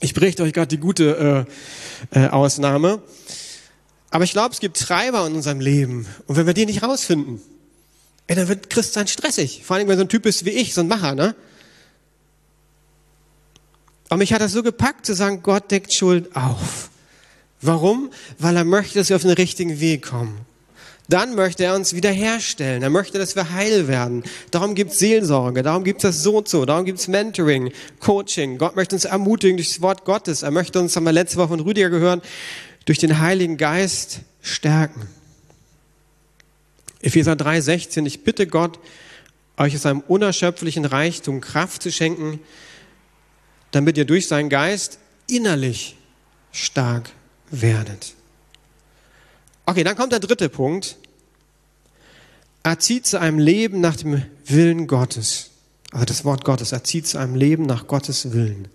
Ich 0.00 0.14
berichte 0.14 0.42
euch 0.42 0.52
gerade 0.52 0.66
die 0.66 0.78
gute 0.78 1.46
äh, 2.12 2.20
äh, 2.24 2.28
Ausnahme. 2.30 3.00
Aber 4.10 4.24
ich 4.24 4.32
glaube, 4.32 4.52
es 4.52 4.58
gibt 4.58 4.80
Treiber 4.80 5.24
in 5.28 5.34
unserem 5.34 5.60
Leben. 5.60 6.08
Und 6.26 6.34
wenn 6.34 6.48
wir 6.48 6.54
die 6.54 6.66
nicht 6.66 6.82
rausfinden, 6.82 7.40
ey, 8.26 8.34
dann 8.34 8.48
wird 8.48 8.68
Christsein 8.68 9.06
stressig. 9.06 9.62
Vor 9.64 9.76
allem, 9.76 9.86
wenn 9.86 9.96
so 9.96 10.02
ein 10.02 10.08
Typ 10.08 10.24
bist 10.24 10.44
wie 10.44 10.50
ich, 10.50 10.74
so 10.74 10.80
ein 10.80 10.88
Macher, 10.88 11.14
ne? 11.14 11.36
Aber 14.08 14.18
mich 14.18 14.32
hat 14.32 14.40
das 14.40 14.52
so 14.52 14.62
gepackt, 14.62 15.06
zu 15.06 15.14
sagen, 15.14 15.42
Gott 15.42 15.70
deckt 15.70 15.92
Schuld 15.92 16.34
auf. 16.36 16.90
Warum? 17.60 18.10
Weil 18.38 18.56
er 18.56 18.64
möchte, 18.64 18.98
dass 18.98 19.08
wir 19.08 19.16
auf 19.16 19.22
den 19.22 19.30
richtigen 19.32 19.80
Weg 19.80 20.06
kommen. 20.06 20.40
Dann 21.08 21.34
möchte 21.34 21.64
er 21.64 21.74
uns 21.74 21.94
wiederherstellen. 21.94 22.82
Er 22.82 22.90
möchte, 22.90 23.18
dass 23.18 23.36
wir 23.36 23.52
heil 23.52 23.88
werden. 23.88 24.22
Darum 24.50 24.74
gibt 24.74 24.92
es 24.92 24.98
Seelsorge, 24.98 25.62
darum 25.62 25.84
gibt 25.84 26.02
es 26.02 26.02
das 26.02 26.22
so 26.22 26.42
so, 26.46 26.64
darum 26.64 26.86
gibt 26.86 26.98
es 26.98 27.08
Mentoring, 27.08 27.72
Coaching. 28.00 28.56
Gott 28.56 28.74
möchte 28.74 28.94
uns 28.94 29.04
ermutigen 29.04 29.58
durch 29.58 29.68
das 29.68 29.82
Wort 29.82 30.04
Gottes. 30.04 30.42
Er 30.42 30.50
möchte 30.50 30.80
uns, 30.80 30.96
haben 30.96 31.04
wir 31.04 31.12
letzte 31.12 31.36
Woche 31.36 31.48
von 31.48 31.60
Rüdiger 31.60 31.90
gehört, 31.90 32.24
durch 32.86 32.98
den 32.98 33.18
Heiligen 33.18 33.58
Geist 33.58 34.20
stärken. 34.40 35.06
Epheser 37.02 37.32
3,16, 37.32 38.06
ich 38.06 38.24
bitte 38.24 38.46
Gott, 38.46 38.78
euch 39.58 39.74
aus 39.74 39.82
seinem 39.82 40.00
unerschöpflichen 40.00 40.86
Reichtum 40.86 41.42
Kraft 41.42 41.82
zu 41.82 41.92
schenken, 41.92 42.40
damit 43.74 43.98
ihr 43.98 44.04
durch 44.04 44.28
seinen 44.28 44.48
Geist 44.48 44.98
innerlich 45.28 45.96
stark 46.52 47.10
werdet. 47.50 48.14
Okay, 49.66 49.82
dann 49.82 49.96
kommt 49.96 50.12
der 50.12 50.20
dritte 50.20 50.48
Punkt. 50.48 50.96
Erzieht 52.62 53.06
zu 53.06 53.18
einem 53.18 53.38
Leben 53.38 53.80
nach 53.80 53.96
dem 53.96 54.22
Willen 54.46 54.86
Gottes. 54.86 55.50
Also 55.90 56.04
das 56.04 56.24
Wort 56.24 56.44
Gottes, 56.44 56.72
erzieht 56.72 57.06
zu 57.06 57.18
einem 57.18 57.34
Leben 57.34 57.66
nach 57.66 57.86
Gottes 57.86 58.32
Willen. 58.32 58.68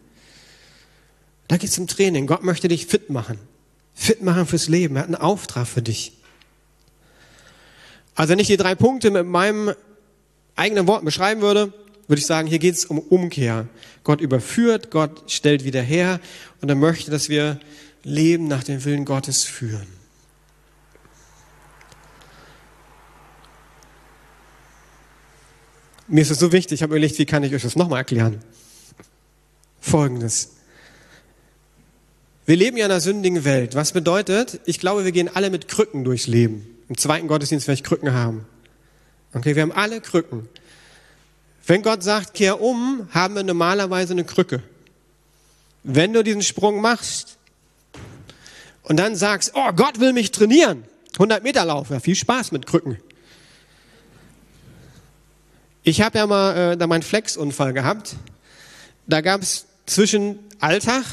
Da 1.47 1.57
geht 1.57 1.69
es 1.69 1.79
um 1.79 1.87
Training. 1.87 2.27
Gott 2.27 2.43
möchte 2.43 2.67
dich 2.67 2.85
fit 2.85 3.09
machen. 3.09 3.39
Fit 3.95 4.21
machen 4.21 4.45
fürs 4.45 4.67
Leben. 4.67 4.95
Er 4.95 5.03
hat 5.03 5.07
einen 5.07 5.15
Auftrag 5.15 5.67
für 5.67 5.81
dich. 5.81 6.13
Also 8.15 8.31
wenn 8.31 8.39
ich 8.39 8.47
die 8.47 8.57
drei 8.57 8.75
Punkte 8.75 9.11
mit 9.11 9.25
meinem 9.25 9.73
eigenen 10.55 10.87
Worten 10.87 11.05
beschreiben 11.05 11.41
würde, 11.41 11.73
würde 12.09 12.19
ich 12.19 12.25
sagen, 12.25 12.47
hier 12.47 12.57
geht 12.57 12.73
es 12.73 12.85
um 12.85 12.97
Umkehr. 12.97 13.67
Gott 14.03 14.19
überführt, 14.19 14.89
Gott 14.89 15.31
stellt 15.31 15.63
wieder 15.63 15.81
her 15.81 16.19
und 16.59 16.67
er 16.67 16.75
möchte, 16.75 17.11
dass 17.11 17.29
wir 17.29 17.59
Leben 18.03 18.47
nach 18.47 18.63
dem 18.63 18.83
Willen 18.83 19.05
Gottes 19.05 19.43
führen. 19.43 19.85
Mir 26.07 26.21
ist 26.21 26.31
es 26.31 26.39
so 26.39 26.51
wichtig, 26.51 26.77
ich 26.77 26.81
habe 26.81 26.93
überlegt, 26.93 27.19
wie 27.19 27.27
kann 27.27 27.43
ich 27.43 27.53
euch 27.53 27.61
das 27.61 27.75
nochmal 27.75 27.99
erklären? 27.99 28.39
Folgendes. 29.79 30.53
Wir 32.47 32.55
leben 32.55 32.77
ja 32.77 32.87
in 32.87 32.91
einer 32.91 33.01
sündigen 33.01 33.45
Welt. 33.45 33.75
Was 33.75 33.91
bedeutet, 33.91 34.59
ich 34.65 34.79
glaube, 34.79 35.05
wir 35.05 35.11
gehen 35.11 35.29
alle 35.31 35.51
mit 35.51 35.67
Krücken 35.67 36.03
durchs 36.03 36.25
Leben. 36.25 36.65
Im 36.89 36.97
zweiten 36.97 37.27
Gottesdienst 37.27 37.67
werde 37.67 37.75
ich 37.75 37.83
Krücken 37.83 38.13
haben. 38.13 38.47
Okay, 39.35 39.55
wir 39.55 39.61
haben 39.61 39.71
alle 39.71 40.01
Krücken. 40.01 40.49
Wenn 41.69 41.83
Gott 41.83 42.01
sagt, 42.01 42.33
kehr 42.33 42.61
um, 42.61 43.07
haben 43.11 43.35
wir 43.35 43.43
normalerweise 43.43 44.13
eine 44.13 44.23
Krücke. 44.23 44.63
Wenn 45.83 46.13
du 46.13 46.23
diesen 46.23 46.41
Sprung 46.41 46.81
machst 46.81 47.37
und 48.81 48.97
dann 48.97 49.15
sagst, 49.15 49.51
oh, 49.53 49.71
Gott 49.73 49.99
will 49.99 50.11
mich 50.13 50.31
trainieren, 50.31 50.83
100 51.13 51.43
Meter 51.43 51.65
Lauf, 51.65 51.91
ja, 51.91 51.99
viel 51.99 52.15
Spaß 52.15 52.53
mit 52.53 52.65
Krücken. 52.65 52.97
Ich 55.83 56.01
habe 56.01 56.17
ja 56.17 56.25
mal 56.25 56.57
äh, 56.57 56.75
da 56.75 56.87
meinen 56.87 57.03
Flex-Unfall 57.03 57.73
gehabt. 57.73 58.15
Da 59.05 59.21
gab 59.21 59.43
es 59.43 59.67
zwischen 59.85 60.39
Alltag, 60.59 61.03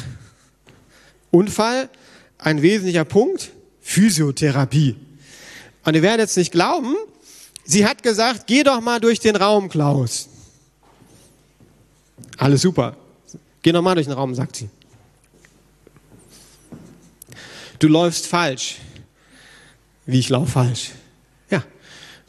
Unfall, 1.33 1.91
ein 2.39 2.63
wesentlicher 2.63 3.05
Punkt, 3.05 3.51
Physiotherapie. 3.83 4.97
Und 5.85 5.95
ihr 5.95 6.03
werdet 6.03 6.21
jetzt 6.21 6.39
nicht 6.39 6.53
glauben, 6.53 6.97
sie 7.67 7.87
hat 7.87 8.03
gesagt, 8.03 8.47
geh 8.47 8.63
doch 8.63 8.81
mal 8.81 9.01
durch 9.01 9.21
den 9.21 9.37
Raum, 9.37 9.69
Klaus. 9.69 10.31
Alles 12.37 12.63
super. 12.63 12.97
Geh 13.63 13.73
noch 13.73 13.83
mal 13.83 13.95
durch 13.95 14.07
den 14.07 14.15
Raum, 14.15 14.35
sagt 14.35 14.57
sie. 14.57 14.71
Du 17.79 17.89
läufst 17.89 18.27
falsch. 18.27 18.79
Wie 20.07 20.19
ich 20.19 20.29
laufe 20.29 20.53
falsch. 20.53 20.93
Ja. 21.51 21.65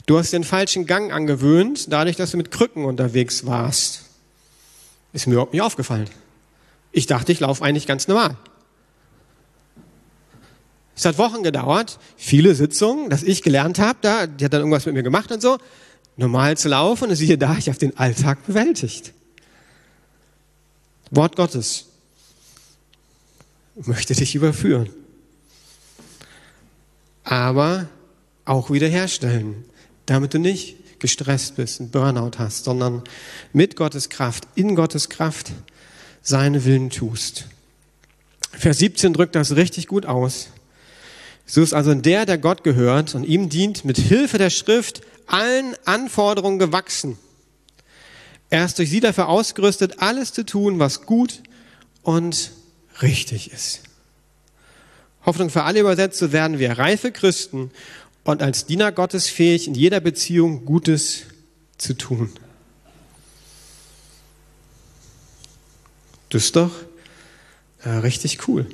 Du 0.06 0.18
hast 0.18 0.34
den 0.34 0.44
falschen 0.44 0.86
Gang 0.86 1.12
angewöhnt, 1.12 1.92
dadurch, 1.92 2.16
dass 2.16 2.32
du 2.32 2.38
mit 2.38 2.52
Krücken 2.52 2.86
unterwegs 2.86 3.46
warst. 3.46 4.06
Ist 5.14 5.28
mir 5.28 5.34
überhaupt 5.34 5.54
nicht 5.54 5.62
aufgefallen. 5.62 6.10
Ich 6.92 7.06
dachte, 7.06 7.32
ich 7.32 7.40
laufe 7.40 7.64
eigentlich 7.64 7.88
ganz 7.88 8.08
normal. 8.08 8.38
Es 10.96 11.06
hat 11.06 11.20
Wochen 11.20 11.44
gedauert, 11.44 12.00
viele 12.16 12.56
Sitzungen, 12.56 13.12
dass 13.12 13.22
ich 13.22 13.44
gelernt 13.44 13.78
habe, 13.78 14.00
da, 14.02 14.26
die 14.26 14.44
hat 14.44 14.54
dann 14.54 14.62
irgendwas 14.62 14.88
mit 14.88 14.96
mir 14.96 15.04
gemacht 15.04 15.32
und 15.32 15.42
so, 15.42 15.60
normal 16.16 16.58
zu 16.58 16.70
laufen 16.70 17.10
und 17.10 17.16
siehe 17.16 17.38
da, 17.38 17.56
ich 17.56 17.70
habe 17.70 17.78
den 17.78 17.96
Alltag 17.98 18.48
bewältigt. 18.48 19.14
Wort 21.12 21.36
Gottes 21.36 21.86
möchte 23.76 24.14
dich 24.14 24.36
überführen. 24.36 24.90
Aber 27.24 27.88
auch 28.46 28.72
wiederherstellen, 28.72 29.66
damit 30.06 30.34
du 30.34 30.40
nicht 30.40 31.00
gestresst 31.00 31.56
bist, 31.56 31.80
einen 31.80 31.92
Burnout 31.92 32.38
hast, 32.38 32.66
sondern 32.66 33.04
mit 33.54 33.76
Gottes 33.76 34.10
Kraft, 34.10 34.48
in 34.56 34.76
Gottes 34.76 35.10
Kraft 35.10 35.52
seine 36.22 36.66
Willen 36.66 36.90
tust. 36.90 37.46
Vers 38.52 38.80
17 38.80 39.14
drückt 39.14 39.36
das 39.36 39.56
richtig 39.56 39.88
gut 39.88 40.06
aus. 40.06 40.50
So 41.46 41.62
ist 41.62 41.74
also 41.74 41.94
der, 41.94 42.26
der 42.26 42.38
Gott 42.38 42.64
gehört 42.64 43.16
und 43.16 43.24
ihm 43.24 43.50
dient, 43.50 43.86
mit 43.86 43.98
Hilfe 43.98 44.38
der 44.38 44.50
Schrift 44.50 45.02
allen 45.28 45.76
Anforderungen 45.86 46.60
gewachsen. 46.60 47.18
Er 48.50 48.66
ist 48.66 48.80
durch 48.80 48.90
sie 48.90 49.00
dafür 49.00 49.28
ausgerüstet, 49.28 50.00
alles 50.00 50.32
zu 50.32 50.46
tun, 50.46 50.80
was 50.80 51.06
gut 51.06 51.42
und 52.02 52.52
richtig 53.02 53.52
ist. 53.52 53.82
Hoffnung 55.26 55.50
für 55.50 55.64
alle 55.64 55.82
übersetzt, 55.82 56.20
so 56.20 56.32
werden 56.32 56.58
wir 56.58 56.78
reife 56.78 57.12
Christen 57.12 57.72
und 58.24 58.42
als 58.42 58.66
Diener 58.66 58.92
Gottes 58.92 59.28
fähig, 59.28 59.68
in 59.68 59.76
jeder 59.76 60.00
Beziehung 60.00 60.66
Gutes 60.66 61.24
zu 61.78 61.94
tun. 61.94 62.32
Das 66.30 66.46
ist 66.46 66.56
doch 66.56 66.72
äh, 67.84 67.90
richtig 67.90 68.48
cool. 68.48 68.68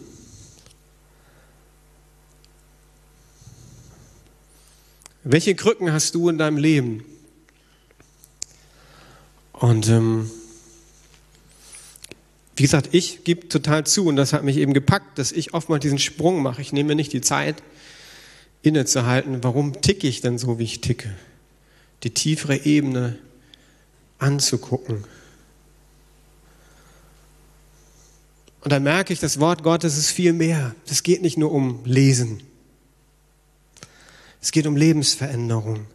Welche 5.23 5.55
Krücken 5.55 5.91
hast 5.91 6.15
du 6.15 6.29
in 6.29 6.37
deinem 6.37 6.57
Leben? 6.57 7.05
Und 9.53 9.87
ähm, 9.87 10.29
wie 12.55 12.63
gesagt, 12.63 12.89
ich 12.91 13.23
gebe 13.23 13.47
total 13.47 13.85
zu 13.85 14.05
und 14.05 14.15
das 14.15 14.33
hat 14.33 14.43
mich 14.43 14.57
eben 14.57 14.73
gepackt, 14.73 15.17
dass 15.17 15.31
ich 15.31 15.53
oftmals 15.53 15.81
diesen 15.81 15.99
Sprung 15.99 16.41
mache. 16.41 16.61
Ich 16.61 16.73
nehme 16.73 16.89
mir 16.89 16.95
nicht 16.95 17.13
die 17.13 17.21
Zeit, 17.21 17.63
innezuhalten, 18.63 19.43
warum 19.43 19.81
ticke 19.81 20.07
ich 20.07 20.21
denn 20.21 20.37
so, 20.37 20.57
wie 20.57 20.63
ich 20.63 20.81
ticke? 20.81 21.13
Die 22.03 22.11
tiefere 22.11 22.65
Ebene 22.65 23.19
anzugucken. 24.17 25.03
Und 28.61 28.71
da 28.71 28.79
merke 28.79 29.11
ich, 29.11 29.19
das 29.19 29.41
Wort 29.41 29.61
Gottes 29.61 29.97
ist 29.97 30.09
viel 30.09 30.31
mehr. 30.31 30.73
Es 30.87 31.03
geht 31.03 31.21
nicht 31.21 31.37
nur 31.37 31.51
um 31.51 31.83
Lesen. 31.83 32.41
Es 34.41 34.51
geht 34.51 34.65
um 34.65 34.77
Lebensveränderung. 34.77 35.85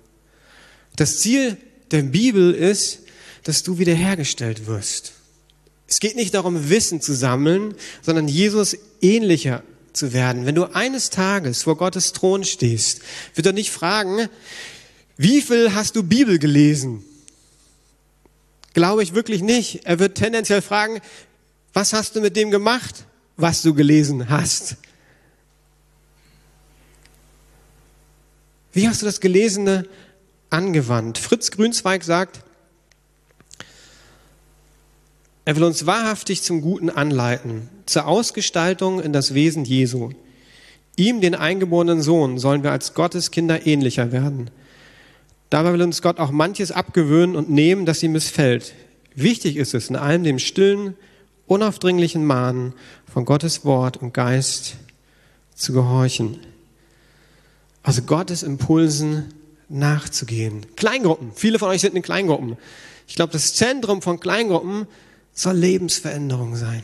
Das 0.97 1.21
Ziel 1.21 1.57
der 1.91 2.03
Bibel 2.03 2.53
ist, 2.53 3.01
dass 3.49 3.63
du 3.63 3.79
wiederhergestellt 3.79 4.67
wirst. 4.67 5.13
Es 5.87 6.01
geht 6.01 6.17
nicht 6.17 6.35
darum, 6.35 6.69
Wissen 6.69 7.01
zu 7.01 7.15
sammeln, 7.15 7.75
sondern 8.03 8.29
Jesus 8.29 8.77
ähnlicher 9.01 9.63
zu 9.95 10.13
werden. 10.13 10.45
Wenn 10.45 10.55
du 10.55 10.65
eines 10.75 11.09
Tages 11.09 11.63
vor 11.63 11.79
Gottes 11.79 12.13
Thron 12.13 12.45
stehst, 12.45 13.01
wird 13.35 13.47
er 13.47 13.55
nicht 13.55 13.71
fragen, 13.71 14.29
wie 15.17 15.41
viel 15.41 15.75
hast 15.75 15.97
du 15.97 16.03
Bibel 16.03 16.39
gelesen? 16.39 17.03
Glaube 18.75 19.03
ich 19.03 19.15
wirklich 19.15 19.41
nicht. 19.41 19.87
Er 19.87 19.99
wird 19.99 20.19
tendenziell 20.19 20.61
fragen, 20.61 21.01
was 21.73 21.95
hast 21.95 22.17
du 22.17 22.21
mit 22.21 22.37
dem 22.37 22.51
gemacht, 22.51 23.07
was 23.39 23.63
du 23.63 23.73
gelesen 23.73 24.29
hast? 24.29 24.77
Wie 28.75 28.87
hast 28.87 29.01
du 29.01 29.07
das 29.07 29.21
Gelesene 29.21 29.89
angewandt? 30.51 31.17
Fritz 31.17 31.51
Grünzweig 31.51 32.05
sagt, 32.05 32.45
er 35.49 35.57
will 35.57 35.65
uns 35.65 35.87
wahrhaftig 35.87 36.43
zum 36.43 36.61
Guten 36.61 36.91
anleiten, 36.91 37.71
zur 37.87 38.07
Ausgestaltung 38.07 39.01
in 39.01 39.15
das 39.15 39.33
Wesen 39.33 39.65
Jesu. 39.65 40.11
Ihm, 40.97 41.23
den 41.23 41.35
eingeborenen 41.35 42.03
Sohn, 42.03 42.37
sollen 42.37 42.63
wir 42.63 42.71
als 42.71 42.93
Gottes 42.93 43.31
Kinder 43.31 43.67
ähnlicher 43.67 44.13
werden. 44.13 44.51
Dabei 45.49 45.73
will 45.73 45.81
uns 45.81 46.03
Gott 46.03 46.19
auch 46.19 46.33
manches 46.33 46.71
abgewöhnen 46.71 47.35
und 47.35 47.49
nehmen, 47.49 47.87
das 47.87 48.03
ihm 48.03 48.13
missfällt. 48.13 48.75
Wichtig 49.15 49.57
ist 49.57 49.73
es, 49.73 49.89
in 49.89 49.97
allem 49.97 50.23
dem 50.23 50.39
stillen, 50.39 50.97
unaufdringlichen 51.47 52.27
Mahnen 52.27 52.75
von 53.11 53.25
Gottes 53.25 53.65
Wort 53.65 53.97
und 53.97 54.13
Geist 54.13 54.77
zu 55.55 55.73
gehorchen. 55.73 56.41
Also 57.83 58.03
Gottes 58.03 58.43
Impulsen 58.43 59.33
nachzugehen. 59.71 60.67
Kleingruppen. 60.77 61.33
Viele 61.35 61.59
von 61.59 61.71
euch 61.71 61.81
sind 61.81 61.97
in 61.97 62.03
Kleingruppen. 62.03 62.59
Ich 63.07 63.15
glaube, 63.15 63.33
das 63.33 63.55
Zentrum 63.55 64.03
von 64.03 64.21
Kleingruppen 64.21 64.87
soll 65.39 65.57
Lebensveränderung 65.57 66.57
sein. 66.57 66.83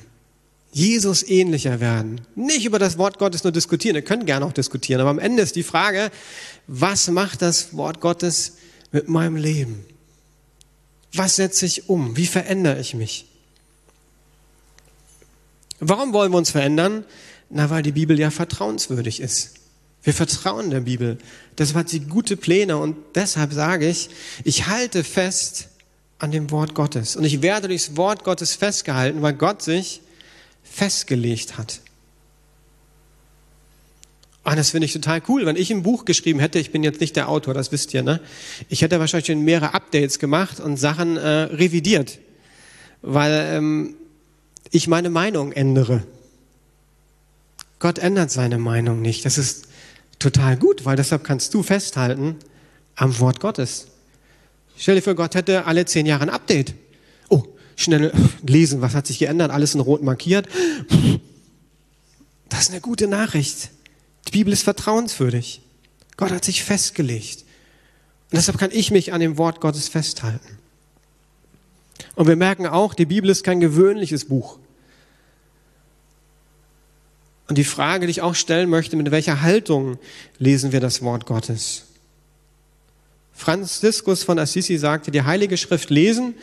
Jesus 0.70 1.22
ähnlicher 1.24 1.80
werden. 1.80 2.20
Nicht 2.36 2.64
über 2.64 2.78
das 2.78 2.98
Wort 2.98 3.18
Gottes 3.18 3.42
nur 3.42 3.52
diskutieren. 3.52 3.96
Ihr 3.96 4.02
könnt 4.02 4.26
gerne 4.26 4.44
auch 4.44 4.52
diskutieren. 4.52 5.00
Aber 5.00 5.10
am 5.10 5.18
Ende 5.18 5.42
ist 5.42 5.56
die 5.56 5.62
Frage, 5.62 6.10
was 6.66 7.08
macht 7.08 7.42
das 7.42 7.76
Wort 7.76 8.00
Gottes 8.00 8.54
mit 8.92 9.08
meinem 9.08 9.36
Leben? 9.36 9.84
Was 11.12 11.36
setze 11.36 11.66
ich 11.66 11.88
um? 11.88 12.16
Wie 12.16 12.26
verändere 12.26 12.80
ich 12.80 12.94
mich? 12.94 13.26
Warum 15.80 16.12
wollen 16.12 16.32
wir 16.32 16.38
uns 16.38 16.50
verändern? 16.50 17.04
Na, 17.50 17.70
weil 17.70 17.82
die 17.82 17.92
Bibel 17.92 18.18
ja 18.18 18.30
vertrauenswürdig 18.30 19.20
ist. 19.20 19.54
Wir 20.02 20.14
vertrauen 20.14 20.70
der 20.70 20.80
Bibel. 20.80 21.18
Das 21.56 21.74
hat 21.74 21.88
sie 21.88 22.00
gute 22.00 22.36
Pläne 22.36 22.76
und 22.78 22.96
deshalb 23.14 23.52
sage 23.52 23.88
ich, 23.88 24.10
ich 24.44 24.66
halte 24.66 25.02
fest 25.02 25.68
an 26.18 26.30
dem 26.30 26.50
Wort 26.50 26.74
Gottes. 26.74 27.16
Und 27.16 27.24
ich 27.24 27.42
werde 27.42 27.68
durchs 27.68 27.96
Wort 27.96 28.24
Gottes 28.24 28.54
festgehalten, 28.54 29.22
weil 29.22 29.34
Gott 29.34 29.62
sich 29.62 30.00
festgelegt 30.62 31.58
hat. 31.58 31.80
Und 34.44 34.56
das 34.56 34.70
finde 34.70 34.84
ich 34.84 34.92
total 34.92 35.22
cool. 35.28 35.46
Wenn 35.46 35.56
ich 35.56 35.70
ein 35.70 35.82
Buch 35.82 36.04
geschrieben 36.04 36.38
hätte, 36.38 36.58
ich 36.58 36.70
bin 36.70 36.84
jetzt 36.84 37.00
nicht 37.00 37.16
der 37.16 37.28
Autor, 37.28 37.54
das 37.54 37.72
wisst 37.72 37.94
ihr, 37.94 38.02
ne? 38.02 38.20
Ich 38.68 38.82
hätte 38.82 39.00
wahrscheinlich 39.00 39.26
schon 39.26 39.40
mehrere 39.40 39.72
Updates 39.72 40.18
gemacht 40.18 40.60
und 40.60 40.76
Sachen 40.76 41.16
äh, 41.16 41.28
revidiert, 41.28 42.18
weil 43.00 43.32
ähm, 43.32 43.96
ich 44.70 44.86
meine 44.86 45.08
Meinung 45.08 45.52
ändere. 45.52 46.02
Gott 47.78 47.98
ändert 47.98 48.30
seine 48.30 48.58
Meinung 48.58 49.00
nicht. 49.00 49.24
Das 49.24 49.38
ist 49.38 49.66
total 50.18 50.56
gut, 50.58 50.84
weil 50.84 50.96
deshalb 50.96 51.24
kannst 51.24 51.54
du 51.54 51.62
festhalten 51.62 52.36
am 52.96 53.18
Wort 53.20 53.40
Gottes. 53.40 53.88
Stell 54.76 54.96
dir 54.96 55.02
vor, 55.02 55.14
Gott 55.14 55.34
hätte 55.34 55.66
alle 55.66 55.84
zehn 55.84 56.06
Jahre 56.06 56.22
ein 56.22 56.30
Update. 56.30 56.74
Oh, 57.28 57.44
schnell 57.76 58.12
lesen, 58.46 58.80
was 58.80 58.94
hat 58.94 59.06
sich 59.06 59.18
geändert, 59.18 59.50
alles 59.50 59.74
in 59.74 59.80
rot 59.80 60.02
markiert. 60.02 60.48
Das 62.48 62.62
ist 62.62 62.70
eine 62.70 62.80
gute 62.80 63.06
Nachricht. 63.06 63.70
Die 64.28 64.32
Bibel 64.32 64.52
ist 64.52 64.62
vertrauenswürdig. 64.62 65.60
Gott 66.16 66.30
hat 66.30 66.44
sich 66.44 66.62
festgelegt. 66.62 67.44
Und 68.30 68.38
deshalb 68.38 68.58
kann 68.58 68.70
ich 68.72 68.90
mich 68.90 69.12
an 69.12 69.20
dem 69.20 69.38
Wort 69.38 69.60
Gottes 69.60 69.88
festhalten. 69.88 70.58
Und 72.14 72.26
wir 72.26 72.36
merken 72.36 72.66
auch, 72.66 72.94
die 72.94 73.06
Bibel 73.06 73.30
ist 73.30 73.44
kein 73.44 73.60
gewöhnliches 73.60 74.26
Buch. 74.26 74.58
Und 77.48 77.58
die 77.58 77.64
Frage, 77.64 78.06
die 78.06 78.10
ich 78.10 78.22
auch 78.22 78.34
stellen 78.34 78.70
möchte, 78.70 78.96
mit 78.96 79.10
welcher 79.10 79.42
Haltung 79.42 79.98
lesen 80.38 80.72
wir 80.72 80.80
das 80.80 81.02
Wort 81.02 81.26
Gottes? 81.26 81.83
Franziskus 83.34 84.22
von 84.22 84.38
Assisi 84.38 84.78
sagte, 84.78 85.10
die 85.10 85.22
Heilige 85.22 85.56
Schrift 85.56 85.90
lesen 85.90 86.34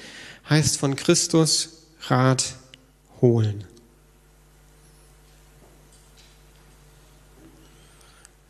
heißt 0.49 0.77
von 0.77 0.95
Christus 0.95 1.88
Rat 2.08 2.56
holen. 3.21 3.63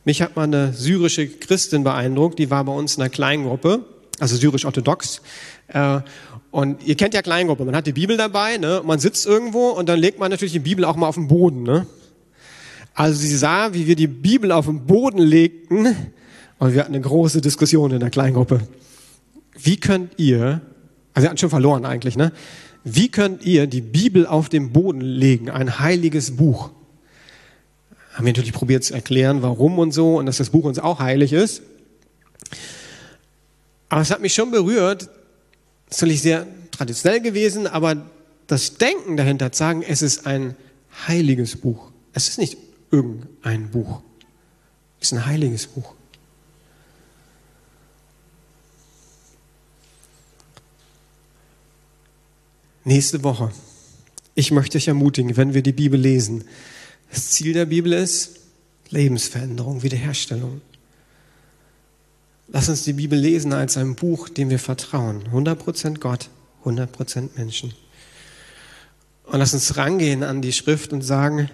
Mich 0.04 0.22
hat 0.22 0.36
mal 0.36 0.44
eine 0.44 0.74
syrische 0.74 1.28
Christin 1.28 1.84
beeindruckt, 1.84 2.40
die 2.40 2.50
war 2.50 2.64
bei 2.64 2.72
uns 2.72 2.96
in 2.96 3.04
einer 3.04 3.12
Kleingruppe, 3.12 3.86
also 4.20 4.36
syrisch-orthodox. 4.36 5.22
Äh, 5.68 6.00
und 6.50 6.84
ihr 6.84 6.96
kennt 6.96 7.14
ja 7.14 7.22
Kleingruppe, 7.22 7.66
man 7.66 7.76
hat 7.76 7.86
die 7.86 7.94
Bibel 7.94 8.18
dabei, 8.18 8.58
ne? 8.58 8.82
man 8.84 9.00
sitzt 9.00 9.28
irgendwo 9.28 9.70
und 9.70 9.88
dann 9.88 10.00
legt 10.00 10.18
man 10.18 10.32
natürlich 10.32 10.54
die 10.54 10.60
Bibel 10.60 10.86
auch 10.86 10.96
mal 10.96 11.08
auf 11.08 11.16
den 11.16 11.28
Boden. 11.28 11.62
Ne? 11.62 11.86
Also 12.96 13.20
sie 13.20 13.36
sah, 13.38 13.74
wie 13.76 13.86
wir 13.86 13.96
die 13.96 14.08
Bibel 14.08 14.52
auf 14.52 14.66
den 14.66 14.88
Boden 14.88 15.20
legten 15.20 15.96
und 16.62 16.76
wir 16.76 16.82
hatten 16.82 16.94
eine 16.94 17.02
große 17.02 17.42
Diskussion 17.42 17.90
in 17.90 18.00
der 18.00 18.12
Kleingruppe. 18.12 18.62
Wie 19.58 19.78
könnt 19.78 20.12
ihr, 20.18 20.62
also 21.12 21.24
wir 21.26 21.30
hatten 21.30 21.40
schon 21.40 21.50
verloren 21.50 21.86
eigentlich, 21.86 22.16
ne? 22.16 22.32
Wie 22.84 23.10
könnt 23.10 23.44
ihr 23.44 23.66
die 23.66 23.82
Bibel 23.82 24.28
auf 24.28 24.48
den 24.48 24.72
Boden 24.72 25.02
legen, 25.02 25.50
ein 25.50 25.80
heiliges 25.80 26.36
Buch? 26.36 26.70
Haben 28.14 28.28
wir 28.28 28.34
natürlich 28.34 28.54
probiert 28.54 28.84
zu 28.84 28.94
erklären, 28.94 29.42
warum 29.42 29.80
und 29.80 29.92
so 29.92 30.18
und 30.18 30.28
dass 30.28 30.38
das 30.38 30.52
Buch 30.52 30.66
uns 30.66 30.78
auch 30.78 31.00
heilig 31.00 31.34
ist. 31.34 31.64
Aber 33.90 34.02
es 34.02 34.12
hat 34.12 34.22
mich 34.22 34.36
schon 34.36 34.52
berührt, 34.52 35.10
ist 35.90 36.00
natürlich 36.00 36.22
sehr 36.22 36.46
traditionell 36.70 37.22
gewesen, 37.22 37.66
aber 37.66 38.06
das 38.46 38.76
Denken 38.76 39.18
dahinter 39.18 39.52
zu 39.52 39.58
sagen, 39.58 39.82
es 39.82 40.04
ist 40.04 40.28
ein 40.28 40.56
heiliges 41.08 41.56
Buch. 41.56 41.90
Es 42.14 42.30
ist 42.30 42.38
nicht 42.38 42.56
irgendein 42.92 43.72
Buch. 43.72 44.02
Es 45.00 45.12
ist 45.12 45.18
ein 45.18 45.26
heiliges 45.26 45.66
Buch. 45.66 45.96
Nächste 52.84 53.24
Woche. 53.24 53.52
Ich 54.34 54.52
möchte 54.52 54.78
euch 54.78 54.88
ermutigen, 54.88 55.38
wenn 55.38 55.54
wir 55.54 55.62
die 55.62 55.72
Bibel 55.72 56.00
lesen, 56.00 56.46
das 57.12 57.30
Ziel 57.32 57.54
der 57.54 57.66
Bibel 57.66 57.94
ist 57.94 58.40
Lebensveränderung, 58.90 59.84
Wiederherstellung. 59.84 60.62
Lass 62.48 62.70
uns 62.70 62.84
die 62.84 62.94
Bibel 62.94 63.18
lesen 63.18 63.54
als 63.54 63.78
ein 63.78 63.96
Buch, 63.96 64.30
dem 64.30 64.50
wir 64.50 64.60
vertrauen. 64.60 65.24
100% 65.32 66.00
Gott, 66.00 66.30
100% 66.66 67.30
Menschen. 67.38 67.74
Und 69.26 69.40
lass 69.40 69.54
uns 69.54 69.78
rangehen 69.78 70.24
an 70.24 70.42
die 70.42 70.52
Schrift 70.52 70.92
und 70.92 71.02
sagen, 71.02 71.50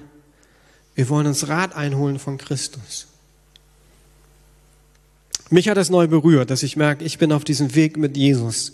wir 0.96 1.10
wollen 1.10 1.28
uns 1.28 1.48
Rat 1.48 1.76
einholen 1.76 2.18
von 2.20 2.38
Christus. 2.38 3.08
Mich 5.50 5.70
hat 5.70 5.78
es 5.78 5.90
neu 5.90 6.08
berührt, 6.08 6.50
dass 6.50 6.64
ich 6.64 6.76
merke, 6.76 7.04
ich 7.04 7.18
bin 7.18 7.32
auf 7.32 7.44
diesem 7.44 7.76
Weg 7.76 7.98
mit 7.98 8.18
Jesus. 8.18 8.74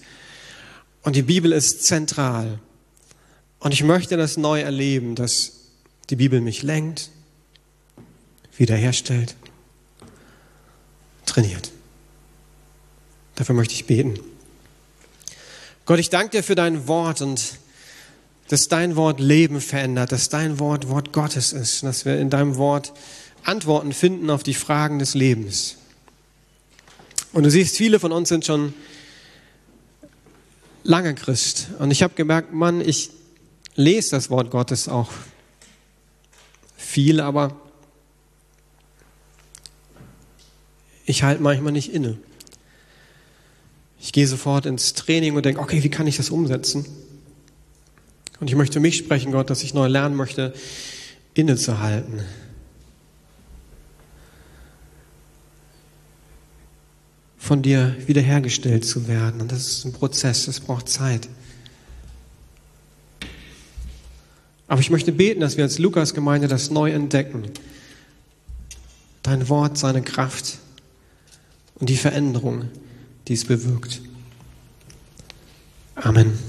Und 1.04 1.16
die 1.16 1.22
Bibel 1.22 1.52
ist 1.52 1.84
zentral. 1.84 2.60
Und 3.60 3.74
ich 3.74 3.84
möchte 3.84 4.18
das 4.18 4.38
neu 4.38 4.62
erleben, 4.62 5.16
dass 5.16 5.54
die 6.10 6.16
Bibel 6.16 6.42
mich 6.42 6.64
lenkt, 6.64 7.10
wiederherstellt, 8.58 9.36
trainiert. 11.26 11.72
Dafür 13.36 13.56
möchte 13.56 13.74
ich 13.74 13.86
beten. 13.86 14.20
Gott, 15.86 16.00
ich 16.00 16.10
danke 16.10 16.38
dir 16.38 16.44
für 16.44 16.56
dein 16.56 16.88
Wort 16.88 17.22
und 17.22 17.58
dass 18.50 18.68
dein 18.68 18.96
Wort 18.96 19.20
Leben 19.20 19.62
verändert, 19.62 20.12
dass 20.12 20.30
dein 20.30 20.60
Wort 20.60 20.90
Wort 20.90 21.12
Gottes 21.12 21.54
ist, 21.54 21.84
dass 21.84 22.06
wir 22.06 22.20
in 22.20 22.30
deinem 22.30 22.58
Wort 22.58 22.94
Antworten 23.44 23.94
finden 23.94 24.30
auf 24.30 24.44
die 24.44 24.54
Fragen 24.54 25.00
des 25.00 25.16
Lebens. 25.16 25.78
Und 27.34 27.44
du 27.44 27.50
siehst, 27.50 27.76
viele 27.78 28.00
von 28.00 28.12
uns 28.12 28.30
sind 28.30 28.46
schon 28.46 28.74
lange 30.84 31.16
Christ. 31.16 31.68
Und 31.80 31.92
ich 31.92 32.04
habe 32.04 32.14
gemerkt, 32.14 32.54
Mann, 32.54 32.82
ich 32.82 33.10
lese 33.76 34.12
das 34.12 34.30
Wort 34.30 34.52
Gottes 34.52 34.88
auch 34.88 35.12
viel, 36.78 37.20
aber 37.20 37.56
ich 41.06 41.24
halte 41.24 41.42
manchmal 41.42 41.72
nicht 41.72 41.94
inne. 41.94 42.18
Ich 44.00 44.12
gehe 44.12 44.28
sofort 44.28 44.66
ins 44.66 44.94
Training 44.94 45.36
und 45.36 45.46
denke, 45.46 45.62
okay, 45.62 45.82
wie 45.84 45.90
kann 45.90 46.08
ich 46.08 46.18
das 46.18 46.30
umsetzen? 46.30 46.86
Und 48.40 48.50
ich 48.50 48.56
möchte 48.56 48.80
mich 48.80 48.98
sprechen, 48.98 49.32
Gott, 49.32 49.50
dass 49.50 49.64
ich 49.64 49.74
neu 49.74 49.88
lernen 49.88 50.16
möchte, 50.16 50.54
innezuhalten. 51.34 52.22
von 57.44 57.62
dir 57.62 57.94
wiederhergestellt 58.08 58.86
zu 58.86 59.10
werden. 59.10 59.42
Und 59.42 59.52
das 59.52 59.68
ist 59.68 59.86
ein 59.86 59.92
Prozess, 59.92 60.46
das 60.46 60.62
braucht 60.62 60.88
Zeit. 60.88 61.28
Aber 64.70 64.80
ich 64.80 64.90
möchte 64.90 65.12
beten, 65.12 65.42
dass 65.42 65.58
wir 65.58 65.66
als 65.66 65.78
Lukas-Gemeinde 65.78 66.48
das 66.48 66.72
neu 66.72 66.92
entdecken. 66.92 67.44
Dein 69.24 69.50
Wort, 69.50 69.78
seine 69.78 70.02
Kraft 70.02 70.60
und 71.76 71.90
die 71.90 71.98
Veränderung, 71.98 72.70
die 73.28 73.34
es 73.34 73.44
bewirkt. 73.44 74.02
Amen. 75.96 76.40